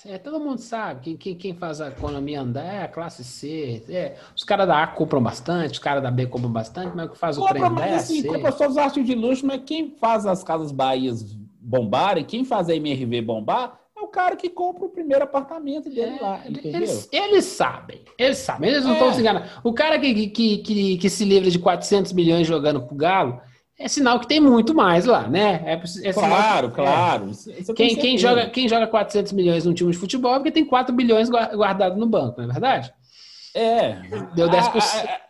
É, 0.04 0.14
é 0.14 0.18
todo 0.18 0.40
mundo 0.40 0.58
sabe, 0.58 1.00
quem, 1.02 1.16
quem, 1.16 1.35
quem, 1.37 1.54
faz 1.54 1.80
a 1.80 1.88
economia 1.88 2.40
andar 2.40 2.64
é 2.64 2.82
a 2.82 2.88
classe 2.88 3.22
C. 3.22 3.85
É, 3.88 4.16
os 4.35 4.42
caras 4.42 4.66
da 4.66 4.82
A 4.82 4.87
compram 4.88 5.22
bastante, 5.22 5.72
os 5.72 5.78
caras 5.78 6.02
da 6.02 6.11
B 6.11 6.26
compram 6.26 6.50
bastante, 6.50 6.96
mas 6.96 7.06
o 7.06 7.11
que 7.11 7.18
faz 7.18 7.38
o 7.38 7.46
trem 7.46 7.62
andar 7.62 7.88
é 7.88 7.94
assim, 7.94 8.22
compra 8.22 8.52
só 8.52 8.66
os 8.66 8.76
artigos 8.76 9.08
de 9.08 9.14
luxo, 9.14 9.46
mas 9.46 9.62
quem 9.64 9.94
faz 10.00 10.26
as 10.26 10.42
casas 10.42 10.72
Bahias 10.72 11.37
bombarem, 11.62 12.25
quem 12.25 12.44
faz 12.44 12.68
a 12.68 12.75
MRV 12.75 13.22
bombar, 13.22 13.79
é 13.96 14.01
o 14.01 14.09
cara 14.09 14.35
que 14.35 14.48
compra 14.48 14.85
o 14.85 14.88
primeiro 14.88 15.22
apartamento 15.22 15.88
dele 15.88 16.16
é, 16.18 16.20
lá, 16.20 16.42
eles, 16.44 17.09
eles, 17.12 17.44
sabem, 17.44 18.01
eles 18.18 18.38
sabem, 18.38 18.70
eles 18.70 18.85
não 18.85 18.94
estão 18.94 19.11
é. 19.11 19.12
se 19.12 19.20
enganando. 19.20 19.46
O 19.62 19.72
cara 19.72 19.98
que, 19.98 20.29
que, 20.29 20.59
que, 20.59 20.98
que, 20.98 21.11
se 21.11 21.25
livra 21.25 21.51
de 21.51 21.59
400 21.59 22.12
milhões 22.12 22.46
jogando 22.46 22.83
pro 22.83 22.96
Galo, 22.96 23.40
é 23.79 23.88
sinal 23.88 24.18
que 24.18 24.27
tem 24.27 24.40
muito 24.40 24.75
mais 24.75 25.05
lá, 25.05 25.29
né? 25.29 25.62
É, 25.64 26.09
é 26.09 26.12
claro, 26.12 26.68
que, 26.68 26.75
claro. 26.77 27.31
É. 27.48 27.72
Quem, 27.75 27.96
quem, 27.96 28.18
joga, 28.18 28.48
quem 28.51 28.68
joga 28.68 28.87
400 28.87 29.33
milhões 29.33 29.64
num 29.64 29.75
time 29.75 29.92
de 29.92 29.98
futebol 29.98 30.35
é 30.35 30.38
porque 30.38 30.51
tem 30.51 30.64
4 30.64 30.94
bilhões 30.94 31.29
guardados 31.29 31.98
no 31.98 32.07
banco, 32.07 32.40
não 32.40 32.48
é 32.48 32.53
verdade? 32.53 32.92
É. 33.55 34.01
Deu 34.35 34.48
10%. 34.48 34.53
A, 34.53 35.12
a, 35.12 35.16
a, 35.16 35.20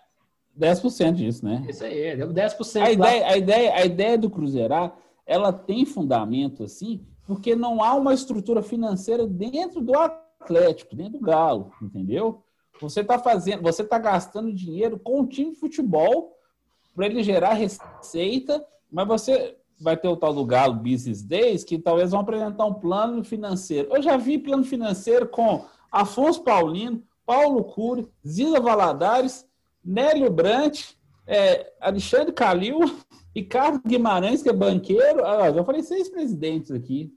10% 0.59 1.13
disso, 1.15 1.45
né? 1.45 1.65
Isso 1.69 1.85
aí, 1.85 2.17
deu 2.17 2.29
10%. 2.29 2.83
A 2.83 2.91
ideia, 2.91 3.27
a, 3.27 3.37
ideia, 3.37 3.75
a 3.75 3.85
ideia 3.85 4.19
do 4.19 4.31
Cruzeirar, 4.31 4.93
ela 5.33 5.51
tem 5.51 5.87
fundamento, 5.87 6.63
assim, 6.63 7.01
porque 7.27 7.57
não 7.57 7.83
há 7.83 7.95
uma 7.95 8.13
estrutura 8.13 8.63
financeira 8.63 9.27
dentro 9.27 9.81
do 9.81 9.99
Atlético, 9.99 10.95
dentro 10.95 11.19
do 11.19 11.25
Galo, 11.25 11.73
entendeu? 11.81 12.43
Você 12.79 13.01
está 13.01 13.19
fazendo, 13.19 13.63
você 13.63 13.81
está 13.81 13.99
gastando 13.99 14.53
dinheiro 14.53 14.99
com 14.99 15.23
o 15.23 15.27
time 15.27 15.53
de 15.53 15.57
futebol 15.57 16.37
para 16.95 17.07
ele 17.07 17.23
gerar 17.23 17.55
receita, 17.55 18.63
mas 18.91 19.09
você 19.09 19.57
vai 19.81 19.97
ter 19.97 20.09
o 20.09 20.17
tal 20.17 20.35
do 20.35 20.45
Galo 20.45 20.75
Business 20.75 21.23
Days, 21.23 21.65
que 21.65 21.79
talvez 21.79 22.11
vão 22.11 22.21
apresentar 22.21 22.67
um 22.67 22.75
plano 22.75 23.25
financeiro. 23.25 23.89
Eu 23.91 24.03
já 24.03 24.19
vi 24.19 24.39
plano 24.39 24.65
financeiro 24.65 25.27
com 25.27 25.65
Afonso 25.91 26.43
Paulino, 26.43 27.03
Paulo 27.25 27.65
Cury, 27.65 28.07
Zila 28.27 28.61
Valadares, 28.61 29.47
Nélio 29.83 30.31
Brant, 30.31 30.93
é, 31.27 31.73
Alexandre 31.81 32.33
Calil 32.33 32.81
e 33.35 33.43
Carlos 33.43 33.81
Guimarães, 33.87 34.43
que 34.43 34.49
é 34.49 34.53
banqueiro. 34.53 35.25
Ah, 35.25 35.51
já 35.51 35.65
falei 35.65 35.83
seis 35.83 36.09
presidentes 36.09 36.71
aqui. 36.71 37.13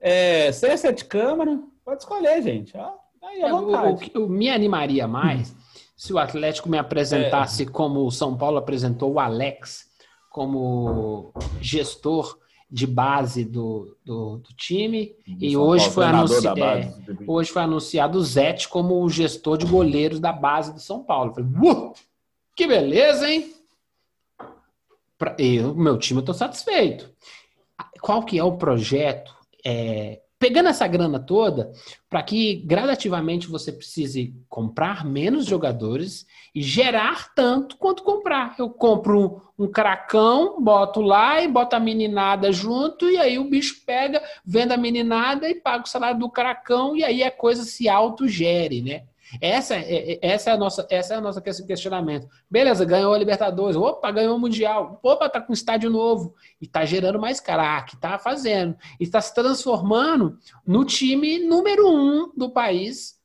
É, 0.00 0.50
seis, 0.50 0.80
sete 0.80 1.04
câmaras. 1.04 1.60
Pode 1.84 2.02
escolher, 2.02 2.42
gente. 2.42 2.76
Ah, 2.76 2.94
aí, 3.22 3.40
é, 3.40 3.52
o, 3.52 3.96
que 3.96 4.18
me 4.18 4.50
animaria 4.50 5.06
mais 5.06 5.54
se 5.96 6.12
o 6.12 6.18
Atlético 6.18 6.68
me 6.68 6.78
apresentasse 6.78 7.62
é. 7.62 7.66
como 7.66 8.04
o 8.04 8.10
São 8.10 8.36
Paulo 8.36 8.58
apresentou 8.58 9.12
o 9.12 9.20
Alex 9.20 9.86
como 10.28 11.32
gestor 11.60 12.38
de 12.68 12.86
base 12.86 13.44
do, 13.44 13.96
do, 14.04 14.38
do 14.38 14.54
time 14.56 15.14
e 15.26 15.56
hoje 15.56 15.90
foi, 15.90 16.06
anunci... 16.06 16.46
é, 16.46 16.94
hoje 17.26 17.52
foi 17.52 17.62
anunciado 17.62 18.18
o 18.18 18.24
Zete 18.24 18.66
como 18.66 19.04
o 19.04 19.10
gestor 19.10 19.58
de 19.58 19.66
goleiros 19.66 20.18
da 20.18 20.32
base 20.32 20.72
do 20.72 20.80
São 20.80 21.04
Paulo. 21.04 21.34
falei, 21.34 21.50
uh, 21.50 21.92
que 22.56 22.66
beleza, 22.66 23.30
hein? 23.30 23.52
Pra... 25.22 25.36
Eu, 25.38 25.72
meu 25.72 25.96
time, 25.98 26.18
eu 26.18 26.24
tô 26.24 26.34
satisfeito. 26.34 27.08
Qual 28.00 28.24
que 28.24 28.36
é 28.36 28.42
o 28.42 28.56
projeto 28.56 29.32
é, 29.64 30.20
pegando 30.36 30.68
essa 30.68 30.88
grana 30.88 31.20
toda, 31.20 31.70
para 32.10 32.20
que 32.24 32.56
gradativamente 32.66 33.46
você 33.46 33.70
precise 33.70 34.34
comprar 34.48 35.04
menos 35.04 35.46
jogadores 35.46 36.26
e 36.52 36.60
gerar 36.60 37.32
tanto 37.36 37.76
quanto 37.76 38.02
comprar. 38.02 38.56
Eu 38.58 38.68
compro 38.68 39.40
um, 39.56 39.64
um 39.64 39.70
cracão, 39.70 40.60
boto 40.60 41.00
lá 41.00 41.40
e 41.40 41.46
boto 41.46 41.76
a 41.76 41.80
meninada 41.80 42.50
junto, 42.50 43.08
e 43.08 43.16
aí 43.16 43.38
o 43.38 43.48
bicho 43.48 43.84
pega, 43.86 44.20
vende 44.44 44.72
a 44.72 44.76
meninada 44.76 45.48
e 45.48 45.54
paga 45.54 45.84
o 45.84 45.88
salário 45.88 46.18
do 46.18 46.28
cracão, 46.28 46.96
e 46.96 47.04
aí 47.04 47.22
a 47.22 47.30
coisa 47.30 47.62
se 47.62 47.88
autogere, 47.88 48.82
né? 48.82 49.04
Essa 49.40 49.76
é, 49.76 50.12
é, 50.12 50.18
essa 50.22 50.50
é 50.50 50.52
a 50.52 50.56
nossa, 50.56 50.86
essa 50.90 51.14
é 51.14 51.16
a 51.16 51.20
nossa 51.20 51.40
questionamento. 51.40 52.28
Beleza, 52.50 52.84
ganhou 52.84 53.12
a 53.12 53.18
Libertadores, 53.18 53.76
opa, 53.76 54.10
ganhou 54.10 54.36
o 54.36 54.38
Mundial, 54.38 54.98
opa, 55.02 55.28
tá 55.28 55.40
com 55.40 55.52
estádio 55.52 55.90
novo 55.90 56.34
e 56.60 56.66
tá 56.66 56.84
gerando 56.84 57.18
mais 57.18 57.40
craque, 57.40 57.96
tá 57.96 58.18
fazendo, 58.18 58.76
e 59.00 59.04
está 59.04 59.20
se 59.20 59.34
transformando 59.34 60.38
no 60.66 60.84
time 60.84 61.38
número 61.38 61.88
um 61.88 62.32
do 62.36 62.50
país, 62.50 63.20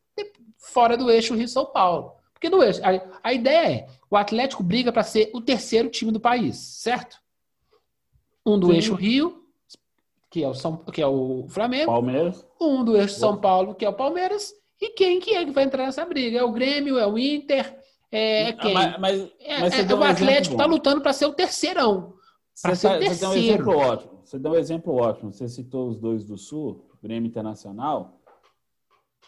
fora 0.58 0.98
do 0.98 1.10
eixo 1.10 1.36
Rio-São 1.36 1.66
Paulo. 1.66 2.14
Porque 2.34 2.50
no 2.50 2.62
eixo, 2.62 2.82
a, 2.84 3.30
a 3.30 3.34
ideia 3.34 3.68
é, 3.68 3.88
o 4.10 4.16
Atlético 4.16 4.62
briga 4.62 4.92
para 4.92 5.04
ser 5.04 5.32
o 5.34 5.42
terceiro 5.42 5.90
time 5.90 6.12
do 6.12 6.20
país, 6.20 6.58
certo? 6.58 7.18
Um 8.46 8.60
do 8.60 8.68
Sim. 8.68 8.74
eixo 8.74 8.94
Rio, 8.94 9.44
que 10.30 10.44
é 10.44 10.48
o 10.48 10.54
São, 10.54 10.78
que 10.78 11.02
é 11.02 11.08
o 11.08 11.48
Flamengo. 11.50 11.92
Palmeiras. 11.92 12.46
Um 12.62 12.84
do 12.84 12.96
eixo 12.96 13.16
São 13.16 13.38
Paulo, 13.38 13.74
que 13.74 13.84
é 13.84 13.90
o 13.90 13.94
Palmeiras, 13.94 14.54
e 14.80 14.90
quem 14.90 15.20
que 15.20 15.36
é 15.36 15.46
que 15.46 15.52
vai 15.52 15.64
entrar 15.64 15.86
nessa 15.86 16.06
briga? 16.06 16.40
É 16.40 16.44
o 16.44 16.52
Grêmio, 16.52 16.98
é 16.98 17.08
o 17.08 17.18
Inter, 17.18 17.78
é 18.12 18.54
quem? 18.54 18.74
Mas, 18.74 19.00
mas, 19.00 19.32
é, 19.40 19.60
mas 19.60 19.74
é, 19.80 19.94
o 19.94 20.04
Atlético 20.04 20.56
está 20.56 20.66
lutando 20.66 21.02
para 21.02 21.14
ser 21.14 21.26
o 21.26 21.34
terceirão. 21.34 22.14
Para 22.62 22.76
ser 22.76 22.88
o 22.88 23.00
terceiro. 23.00 23.16
Você 23.16 23.20
deu 23.20 23.30
um 23.30 23.36
exemplo 23.36 23.78
ótimo. 23.78 24.22
Você 24.24 24.40
deu 24.40 24.52
um 24.52 24.56
exemplo 24.56 24.96
ótimo. 24.96 25.34
Você 25.34 25.48
citou 25.48 25.90
os 25.90 26.00
dois 26.00 26.24
do 26.24 26.38
Sul, 26.38 26.90
Grêmio 27.02 27.28
Internacional. 27.28 28.22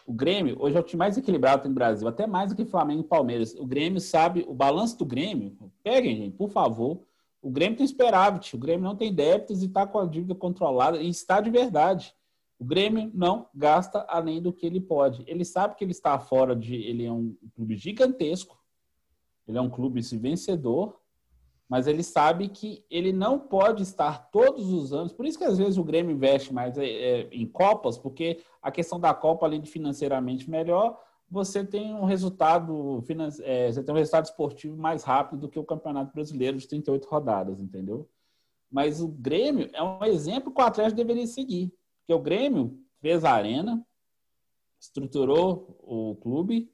O 0.06 0.12
Grêmio 0.12 0.56
hoje 0.58 0.76
é 0.76 0.80
o 0.80 0.82
time 0.82 0.98
mais 0.98 1.16
equilibrado 1.16 1.68
do 1.68 1.74
Brasil, 1.74 2.08
até 2.08 2.26
mais 2.26 2.50
do 2.50 2.56
que 2.56 2.64
Flamengo 2.64 3.02
e 3.02 3.04
Palmeiras. 3.04 3.54
O 3.54 3.66
Grêmio 3.66 4.00
sabe, 4.00 4.44
o 4.48 4.54
balanço 4.54 4.98
do 4.98 5.04
Grêmio, 5.04 5.56
peguem, 5.82 6.16
gente, 6.16 6.36
por 6.36 6.48
favor. 6.48 7.02
O 7.42 7.50
Grêmio 7.50 7.78
tem 7.78 7.86
superávit, 7.86 8.56
o 8.56 8.58
Grêmio 8.58 8.82
não 8.82 8.96
tem 8.96 9.14
débitos 9.14 9.62
e 9.62 9.66
está 9.66 9.86
com 9.86 9.98
a 9.98 10.06
dívida 10.06 10.34
controlada 10.34 10.98
e 10.98 11.08
está 11.08 11.40
de 11.40 11.50
verdade. 11.50 12.14
O 12.60 12.64
Grêmio 12.64 13.10
não 13.14 13.48
gasta 13.54 14.04
além 14.06 14.42
do 14.42 14.52
que 14.52 14.66
ele 14.66 14.82
pode. 14.82 15.24
Ele 15.26 15.46
sabe 15.46 15.76
que 15.76 15.82
ele 15.82 15.92
está 15.92 16.18
fora 16.18 16.54
de. 16.54 16.74
Ele 16.74 17.06
é 17.06 17.10
um 17.10 17.34
clube 17.56 17.74
gigantesco, 17.74 18.62
ele 19.48 19.56
é 19.56 19.60
um 19.62 19.70
clube 19.70 20.02
vencedor, 20.02 21.00
mas 21.66 21.86
ele 21.86 22.02
sabe 22.02 22.48
que 22.48 22.84
ele 22.90 23.14
não 23.14 23.38
pode 23.38 23.82
estar 23.82 24.30
todos 24.30 24.70
os 24.70 24.92
anos. 24.92 25.10
Por 25.10 25.24
isso 25.24 25.38
que 25.38 25.44
às 25.44 25.56
vezes 25.56 25.78
o 25.78 25.84
Grêmio 25.84 26.14
investe 26.14 26.52
mais 26.52 26.76
é, 26.76 26.84
é, 26.84 27.28
em 27.32 27.46
Copas, 27.46 27.96
porque 27.96 28.42
a 28.60 28.70
questão 28.70 29.00
da 29.00 29.14
Copa, 29.14 29.46
além 29.46 29.62
de 29.62 29.70
financeiramente 29.70 30.50
melhor, 30.50 31.02
você 31.30 31.64
tem 31.64 31.94
um 31.94 32.04
resultado 32.04 33.02
é, 33.42 33.72
você 33.72 33.82
tem 33.82 33.94
um 33.94 33.98
resultado 33.98 34.26
esportivo 34.26 34.76
mais 34.76 35.02
rápido 35.02 35.40
do 35.40 35.48
que 35.48 35.58
o 35.58 35.64
Campeonato 35.64 36.12
Brasileiro 36.12 36.58
de 36.58 36.68
38 36.68 37.08
rodadas, 37.08 37.58
entendeu? 37.58 38.06
Mas 38.70 39.00
o 39.00 39.08
Grêmio 39.08 39.70
é 39.72 39.82
um 39.82 40.04
exemplo 40.04 40.52
que 40.52 40.60
o 40.60 40.64
Atlético 40.64 40.98
deveria 40.98 41.26
seguir. 41.26 41.72
Porque 42.10 42.14
o 42.14 42.18
Grêmio 42.18 42.76
fez 43.00 43.24
a 43.24 43.30
arena, 43.30 43.86
estruturou 44.80 45.78
o 45.80 46.16
clube, 46.16 46.68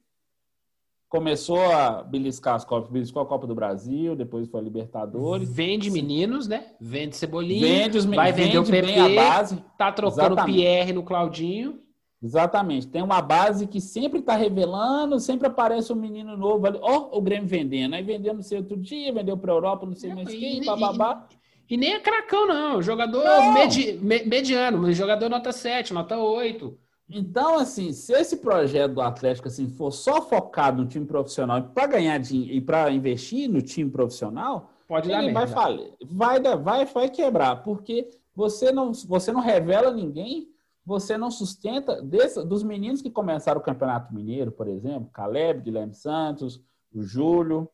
começou 1.07 1.61
a 1.61 2.01
beliscar 2.01 2.55
as 2.55 2.65
Copas, 2.65 2.89
beliscou 2.89 3.21
a 3.21 3.25
Copa 3.27 3.45
do 3.45 3.53
Brasil, 3.53 4.15
depois 4.15 4.47
foi 4.47 4.59
a 4.59 4.63
Libertadores. 4.63 5.47
Vende 5.47 5.91
meninos, 5.91 6.47
né? 6.47 6.71
Vende 6.81 7.15
Cebolinha, 7.15 7.83
Vende 7.83 7.99
os 7.99 8.05
vai 8.05 8.33
vender 8.33 8.57
o 8.57 8.63
vende 8.63 8.87
bem 8.87 8.99
a 8.99 9.03
PP, 9.03 9.15
base. 9.15 9.63
tá 9.77 9.91
trocando 9.91 10.41
o. 10.41 10.45
Pierre 10.45 10.91
no 10.91 11.03
Claudinho. 11.03 11.81
Exatamente. 12.19 12.87
Tem 12.87 13.03
uma 13.03 13.21
base 13.21 13.67
que 13.67 13.79
sempre 13.79 14.21
está 14.21 14.35
revelando, 14.35 15.19
sempre 15.19 15.45
aparece 15.45 15.93
um 15.93 15.97
menino 15.97 16.35
novo 16.35 16.65
ali. 16.65 16.79
Ó, 16.81 17.15
o 17.15 17.21
Grêmio 17.21 17.47
vendendo. 17.47 17.93
Aí 17.93 18.01
vendeu 18.01 18.33
não 18.33 18.41
sei 18.41 18.57
outro 18.57 18.75
dia, 18.75 19.13
vendeu 19.13 19.37
para 19.37 19.53
Europa, 19.53 19.85
não 19.85 19.93
sei 19.93 20.15
mais 20.15 20.29
quem, 20.29 20.65
bababá. 20.65 21.27
E 21.69 21.75
nem 21.77 21.93
é 21.93 21.99
cracão, 21.99 22.47
não. 22.47 22.81
Jogador 22.81 23.23
Não. 23.23 23.53
medi- 23.53 23.93
me- 24.01 24.23
mediano, 24.23 24.91
jogador 24.93 25.29
nota 25.29 25.51
7, 25.51 25.93
nota 25.93 26.17
8. 26.17 26.77
Então, 27.09 27.57
assim, 27.57 27.93
se 27.93 28.13
esse 28.13 28.37
projeto 28.37 28.93
do 28.95 29.01
Atlético 29.01 29.47
assim, 29.47 29.67
for 29.69 29.91
só 29.91 30.21
focado 30.21 30.81
no 30.81 30.87
time 30.87 31.05
profissional 31.05 31.61
para 31.63 31.87
ganhar 31.87 32.17
dinheiro 32.19 32.53
e 32.53 32.61
para 32.61 32.91
investir 32.91 33.49
no 33.49 33.61
time 33.61 33.89
profissional, 33.89 34.71
Pode 34.87 35.09
dar 35.09 35.23
ele 35.23 35.33
vai 35.33 35.47
falir. 35.47 35.93
Vai, 36.05 36.39
vai, 36.41 36.85
vai 36.85 37.09
quebrar, 37.09 37.57
porque 37.63 38.09
você 38.35 38.71
não, 38.71 38.91
você 38.93 39.31
não 39.31 39.41
revela 39.41 39.91
ninguém, 39.91 40.49
você 40.85 41.17
não 41.17 41.29
sustenta 41.31 42.01
desse- 42.01 42.43
dos 42.45 42.63
meninos 42.63 43.01
que 43.01 43.09
começaram 43.09 43.59
o 43.59 43.63
Campeonato 43.63 44.13
Mineiro, 44.13 44.51
por 44.51 44.67
exemplo, 44.67 45.09
Caleb, 45.13 45.61
Guilherme 45.61 45.93
Santos, 45.93 46.61
o 46.93 47.01
Júlio, 47.03 47.69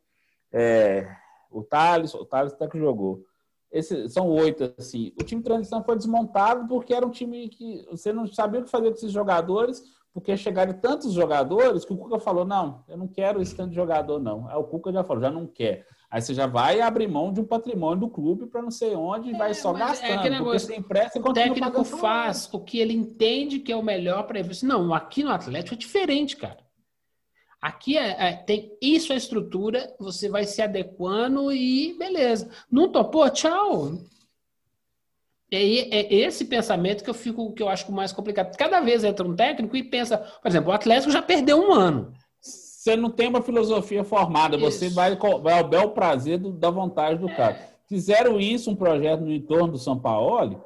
é, 0.52 1.08
o 1.52 1.64
Thales, 1.64 2.14
o 2.16 2.26
Thales 2.26 2.54
até 2.54 2.68
que 2.68 2.78
jogou. 2.80 3.24
Esses, 3.74 4.14
são 4.14 4.30
oito, 4.30 4.72
assim. 4.78 5.12
O 5.20 5.24
time 5.24 5.42
de 5.42 5.46
transição 5.46 5.84
foi 5.84 5.98
desmontado 5.98 6.68
porque 6.68 6.94
era 6.94 7.06
um 7.06 7.10
time 7.10 7.50
que 7.50 7.84
você 7.90 8.14
não 8.14 8.28
sabia 8.28 8.62
o 8.62 8.64
que 8.64 8.70
fazer 8.70 8.90
com 8.90 8.96
esses 8.96 9.12
jogadores, 9.12 9.82
porque 10.14 10.38
chegaram 10.38 10.74
tantos 10.74 11.12
jogadores 11.12 11.84
que 11.84 11.92
o 11.92 11.98
Cuca 11.98 12.20
falou: 12.20 12.46
não, 12.46 12.84
eu 12.88 12.96
não 12.96 13.08
quero 13.08 13.42
esse 13.42 13.56
tanto 13.56 13.72
de 13.72 13.76
jogador, 13.76 14.20
não. 14.20 14.48
Aí 14.48 14.56
o 14.56 14.64
Cuca 14.64 14.94
já 14.94 15.04
falou, 15.04 15.24
já 15.24 15.32
não 15.32 15.48
quer. 15.48 15.88
Aí 16.14 16.22
você 16.22 16.36
já 16.36 16.46
vai 16.46 16.80
abrir 16.80 17.08
mão 17.08 17.34
de 17.34 17.42
um 17.42 17.44
patrimônio 17.44 18.02
do 18.02 18.08
clube 18.08 18.46
para 18.46 18.62
não 18.62 18.70
sei 18.70 18.96
onde 18.96 19.32
e 19.32 19.34
vai 19.34 19.56
só 19.56 19.76
é 19.76 19.80
gastando. 19.80 20.14
porque 20.14 20.30
negócio, 20.30 20.68
você 20.68 20.76
empresta 20.76 21.18
e 21.18 21.22
O 21.24 21.34
técnico 21.34 21.84
faz 21.84 22.48
o 22.54 22.60
que 22.60 22.78
ele 22.78 22.94
entende 22.94 23.58
que 23.58 23.72
é 23.72 23.76
o 23.76 23.82
melhor 23.82 24.28
para 24.28 24.38
ele. 24.38 24.50
Não, 24.62 24.94
aqui 24.94 25.24
no 25.24 25.32
Atlético 25.32 25.74
é 25.74 25.78
diferente, 25.78 26.38
cara. 26.38 26.63
Aqui 27.64 27.98
é, 27.98 28.10
é- 28.28 28.34
tem 28.34 28.78
isso 28.82 29.14
é 29.14 29.16
estrutura, 29.16 29.96
você 29.98 30.28
vai 30.28 30.44
se 30.44 30.62
adequando 30.62 31.50
e 31.50 31.98
beleza. 31.98 32.50
Não 32.70 32.90
topou? 32.92 33.30
Tchau. 33.30 34.00
É, 35.50 35.64
é 35.64 36.14
esse 36.14 36.44
pensamento 36.44 37.06
que 37.06 37.10
eu 37.10 37.14
fico, 37.14 37.54
que 37.54 37.64
eu 37.64 37.70
acho 37.70 37.90
mais 37.90 38.12
complicado. 38.12 38.54
Cada 38.58 38.82
vez 38.82 39.06
entra 39.06 39.26
um 39.26 39.34
técnico 39.34 39.78
e 39.78 39.84
pensa, 39.84 40.18
por 40.18 40.50
exemplo, 40.50 40.72
o 40.72 40.74
Atlético 40.74 41.10
já 41.14 41.22
perdeu 41.22 41.58
um 41.58 41.72
ano. 41.72 42.12
Você 42.42 42.98
não 42.98 43.10
tem 43.10 43.30
uma 43.30 43.42
filosofia 43.42 44.04
formada, 44.04 44.58
você 44.58 44.88
Isso. 44.88 44.96
vai, 44.96 45.16
co- 45.16 45.40
vai 45.40 45.58
ao 45.58 45.70
bel 45.70 45.92
prazer 45.92 46.40
do- 46.40 46.52
da 46.52 46.70
vontade 46.70 47.18
do 47.18 47.30
cara. 47.34 47.58
Fizeram 47.88 48.42
isso, 48.42 48.72
um 48.72 48.76
projeto 48.76 49.22
no 49.22 49.32
entorno 49.32 49.70
do 49.72 49.78
São 49.78 49.98
Paulo, 49.98 50.62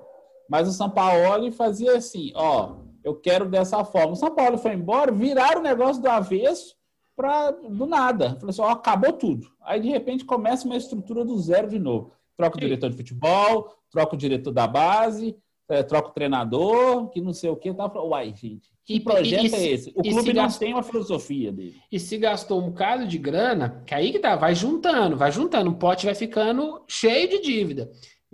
mas 0.49 0.67
o 0.67 0.71
São 0.71 0.89
Paulo 0.89 1.51
fazia 1.51 1.95
assim, 1.95 2.31
ó, 2.33 2.77
eu 3.03 3.13
quero 3.13 3.47
dessa 3.47 3.86
forma. 3.86 4.13
O 4.13 4.15
São 4.15 4.33
Paulo 4.33 4.57
foi 4.57 4.73
embora, 4.73 5.12
viraram 5.12 5.60
o 5.60 5.63
negócio 5.63 6.01
do 6.01 6.10
avesso 6.10 6.76
pra, 7.17 7.51
do 7.51 7.86
nada. 7.86 8.36
Falou 8.36 8.49
assim, 8.51 8.62
ó, 8.62 8.69
acabou 8.69 9.12
tudo. 9.12 9.47
Aí, 9.62 9.82
de 9.82 9.89
repente, 9.89 10.23
começa 10.23 10.65
uma 10.65 10.77
estrutura 10.77 11.25
do 11.25 11.38
zero 11.39 11.67
de 11.67 11.80
novo. 11.80 12.12
Troca 12.38 12.56
o 12.56 12.60
diretor 12.60 12.89
de 12.91 12.95
futebol, 12.95 13.73
troca 13.91 14.13
o 14.15 14.17
diretor 14.17 14.51
da 14.53 14.67
base, 14.67 15.36
eh, 15.67 15.82
troca 15.84 16.10
o 16.10 16.13
treinador, 16.13 17.10
que 17.10 17.19
não 17.19 17.34
sei 17.34 17.49
o 17.49 17.56
que. 17.56 17.73
Tá? 17.73 17.91
Uai, 18.01 18.34
gente, 18.36 18.69
que 18.86 18.99
projeto 18.99 19.43
e- 19.43 19.47
e- 19.47 19.56
é 19.56 19.67
esse? 19.73 19.89
O 19.95 20.03
clube 20.03 20.32
não 20.34 20.43
gasta- 20.43 20.60
tem 20.60 20.73
uma 20.73 20.84
filosofia 20.84 21.51
dele. 21.51 21.75
E 21.91 21.99
se 21.99 22.17
gastou 22.19 22.62
um 22.62 22.69
bocado 22.69 23.08
de 23.08 23.17
grana, 23.17 23.84
que 23.86 23.93
aí 23.95 24.12
que 24.12 24.19
tá, 24.19 24.36
vai 24.36 24.53
juntando, 24.53 25.17
vai 25.17 25.32
juntando, 25.32 25.71
o 25.71 25.75
pote 25.75 26.06
vai 26.06 26.13
ficando 26.15 26.84
cheio 26.88 27.27
de 27.27 27.41
dívida. 27.41 27.91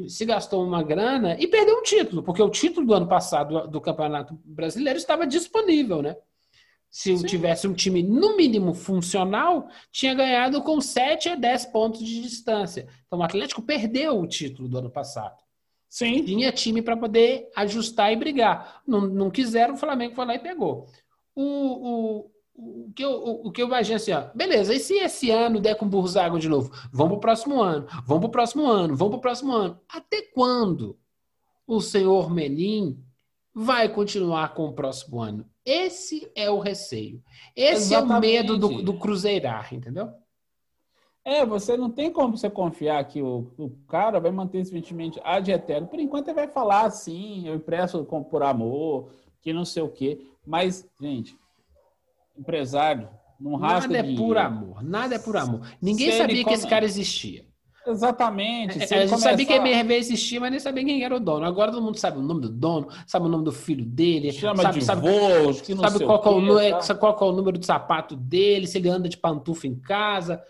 Se 0.07 0.25
gastou 0.25 0.63
uma 0.65 0.83
grana 0.83 1.37
e 1.39 1.47
perdeu 1.47 1.77
um 1.77 1.83
título, 1.83 2.23
porque 2.23 2.41
o 2.41 2.49
título 2.49 2.85
do 2.85 2.93
ano 2.95 3.07
passado 3.07 3.61
do, 3.61 3.67
do 3.67 3.81
Campeonato 3.81 4.37
Brasileiro 4.43 4.97
estava 4.97 5.25
disponível, 5.25 6.01
né? 6.01 6.17
Se 6.93 7.17
Sim. 7.17 7.25
tivesse 7.25 7.67
um 7.67 7.73
time, 7.73 8.03
no 8.03 8.37
mínimo, 8.37 8.71
funcional, 8.75 9.67
tinha 9.91 10.13
ganhado 10.13 10.61
com 10.61 10.79
7 10.79 11.29
a 11.29 11.35
10 11.35 11.65
pontos 11.65 12.05
de 12.05 12.21
distância. 12.21 12.87
Então 13.07 13.17
o 13.17 13.23
Atlético 13.23 13.63
perdeu 13.63 14.19
o 14.19 14.27
título 14.27 14.69
do 14.69 14.77
ano 14.77 14.91
passado. 14.91 15.35
Sim. 15.89 16.23
Tinha 16.23 16.51
time 16.51 16.83
para 16.83 16.95
poder 16.95 17.49
ajustar 17.55 18.13
e 18.13 18.15
brigar. 18.15 18.83
Não, 18.85 19.01
não 19.01 19.31
quiseram, 19.31 19.73
o 19.73 19.77
Flamengo 19.77 20.13
foi 20.13 20.23
lá 20.23 20.35
e 20.35 20.39
pegou. 20.39 20.85
O, 21.35 21.41
o, 21.43 22.31
o, 22.53 22.93
que 22.93 23.03
eu, 23.03 23.09
o, 23.09 23.47
o 23.47 23.51
que 23.51 23.63
eu 23.63 23.65
imagino 23.65 23.95
assim, 23.95 24.11
ó, 24.11 24.25
beleza, 24.35 24.75
e 24.75 24.79
se 24.79 24.93
esse 24.93 25.31
ano 25.31 25.59
der 25.59 25.73
com 25.73 25.89
Burzago 25.89 26.37
de 26.37 26.47
novo? 26.47 26.71
Vamos 26.91 27.13
pro 27.13 27.21
próximo 27.21 27.59
ano, 27.59 27.87
vamos 28.05 28.21
pro 28.21 28.29
próximo 28.29 28.67
ano, 28.67 28.95
vamos 28.95 29.13
pro 29.13 29.21
próximo 29.21 29.51
ano. 29.51 29.79
Até 29.89 30.21
quando 30.21 30.95
o 31.65 31.81
senhor 31.81 32.31
Menin 32.31 33.03
vai 33.51 33.89
continuar 33.89 34.53
com 34.53 34.65
o 34.65 34.73
próximo 34.73 35.19
ano? 35.19 35.49
Esse 35.65 36.29
é 36.35 36.49
o 36.49 36.59
receio. 36.59 37.23
Esse 37.55 37.93
é 37.93 37.97
o 37.97 37.99
Exatamente. 38.01 38.31
medo 38.33 38.57
do, 38.57 38.81
do 38.81 38.93
cruzeirar, 38.97 39.73
entendeu? 39.73 40.11
É, 41.25 41.45
você 41.45 41.77
não 41.77 41.89
tem 41.89 42.11
como 42.11 42.35
você 42.37 42.49
confiar 42.49 43.01
que 43.05 43.21
o, 43.21 43.49
o 43.57 43.69
cara 43.87 44.19
vai 44.19 44.29
manter 44.29 44.57
esse 44.59 44.71
investimento 44.71 45.21
ad 45.23 45.49
eterno. 45.49 45.87
Por 45.87 45.99
enquanto 45.99 46.27
ele 46.27 46.35
vai 46.35 46.47
falar 46.49 46.81
assim, 46.85 47.47
eu 47.47 47.55
impresso 47.55 48.03
com- 48.03 48.21
por 48.23 48.43
amor, 48.43 49.09
que 49.41 49.53
não 49.53 49.63
sei 49.63 49.83
o 49.83 49.89
quê. 49.89 50.19
Mas, 50.45 50.85
gente, 50.99 51.37
empresário 52.37 53.07
não 53.39 53.55
rasga 53.55 53.87
Nada 53.87 53.99
é 53.99 54.01
dinheiro. 54.01 54.23
por 54.25 54.37
amor, 54.37 54.83
nada 54.83 55.15
é 55.15 55.19
por 55.19 55.37
amor. 55.37 55.61
Ninguém 55.81 56.11
Se 56.11 56.17
sabia 56.17 56.43
que 56.43 56.49
esse 56.53 56.63
come- 56.63 56.69
cara 56.69 56.83
existia. 56.85 57.45
Exatamente. 57.85 58.87
Se 58.87 58.93
É, 58.93 59.03
a 59.03 59.05
gente 59.05 59.19
sabia 59.19 59.45
que 59.45 59.53
a 59.53 59.57
começar- 59.57 59.79
MRV 59.79 59.95
existia, 59.95 60.39
mas 60.39 60.51
nem 60.51 60.59
sabia 60.59 60.83
quem 60.85 61.03
era 61.03 61.15
o 61.15 61.19
dono. 61.19 61.45
Agora 61.45 61.71
todo 61.71 61.81
mundo 61.83 61.97
sabe 61.97 62.17
o 62.17 62.21
nome 62.21 62.41
do 62.41 62.49
dono, 62.49 62.87
sabe 63.07 63.25
o 63.25 63.29
nome 63.29 63.43
do 63.43 63.51
filho 63.51 63.85
dele, 63.85 64.31
chama 64.31 64.61
sabe, 64.63 64.79
de 64.79 64.85
sabe, 64.85 65.01
que 65.63 65.73
não 65.75 65.83
sabe 65.83 65.97
sei 65.97 66.05
qual, 66.07 66.21
que 66.21 66.27
é 66.29 66.31
o, 66.31 66.71
tá? 66.71 66.81
sabe 66.81 66.99
qual 66.99 67.17
é 67.19 67.23
o 67.23 67.31
número 67.31 67.57
do 67.57 67.65
sapato 67.65 68.15
dele, 68.15 68.67
se 68.67 68.77
ele 68.77 68.89
anda 68.89 69.07
de 69.09 69.17
pantufa 69.17 69.67
em 69.67 69.75
casa. 69.75 70.41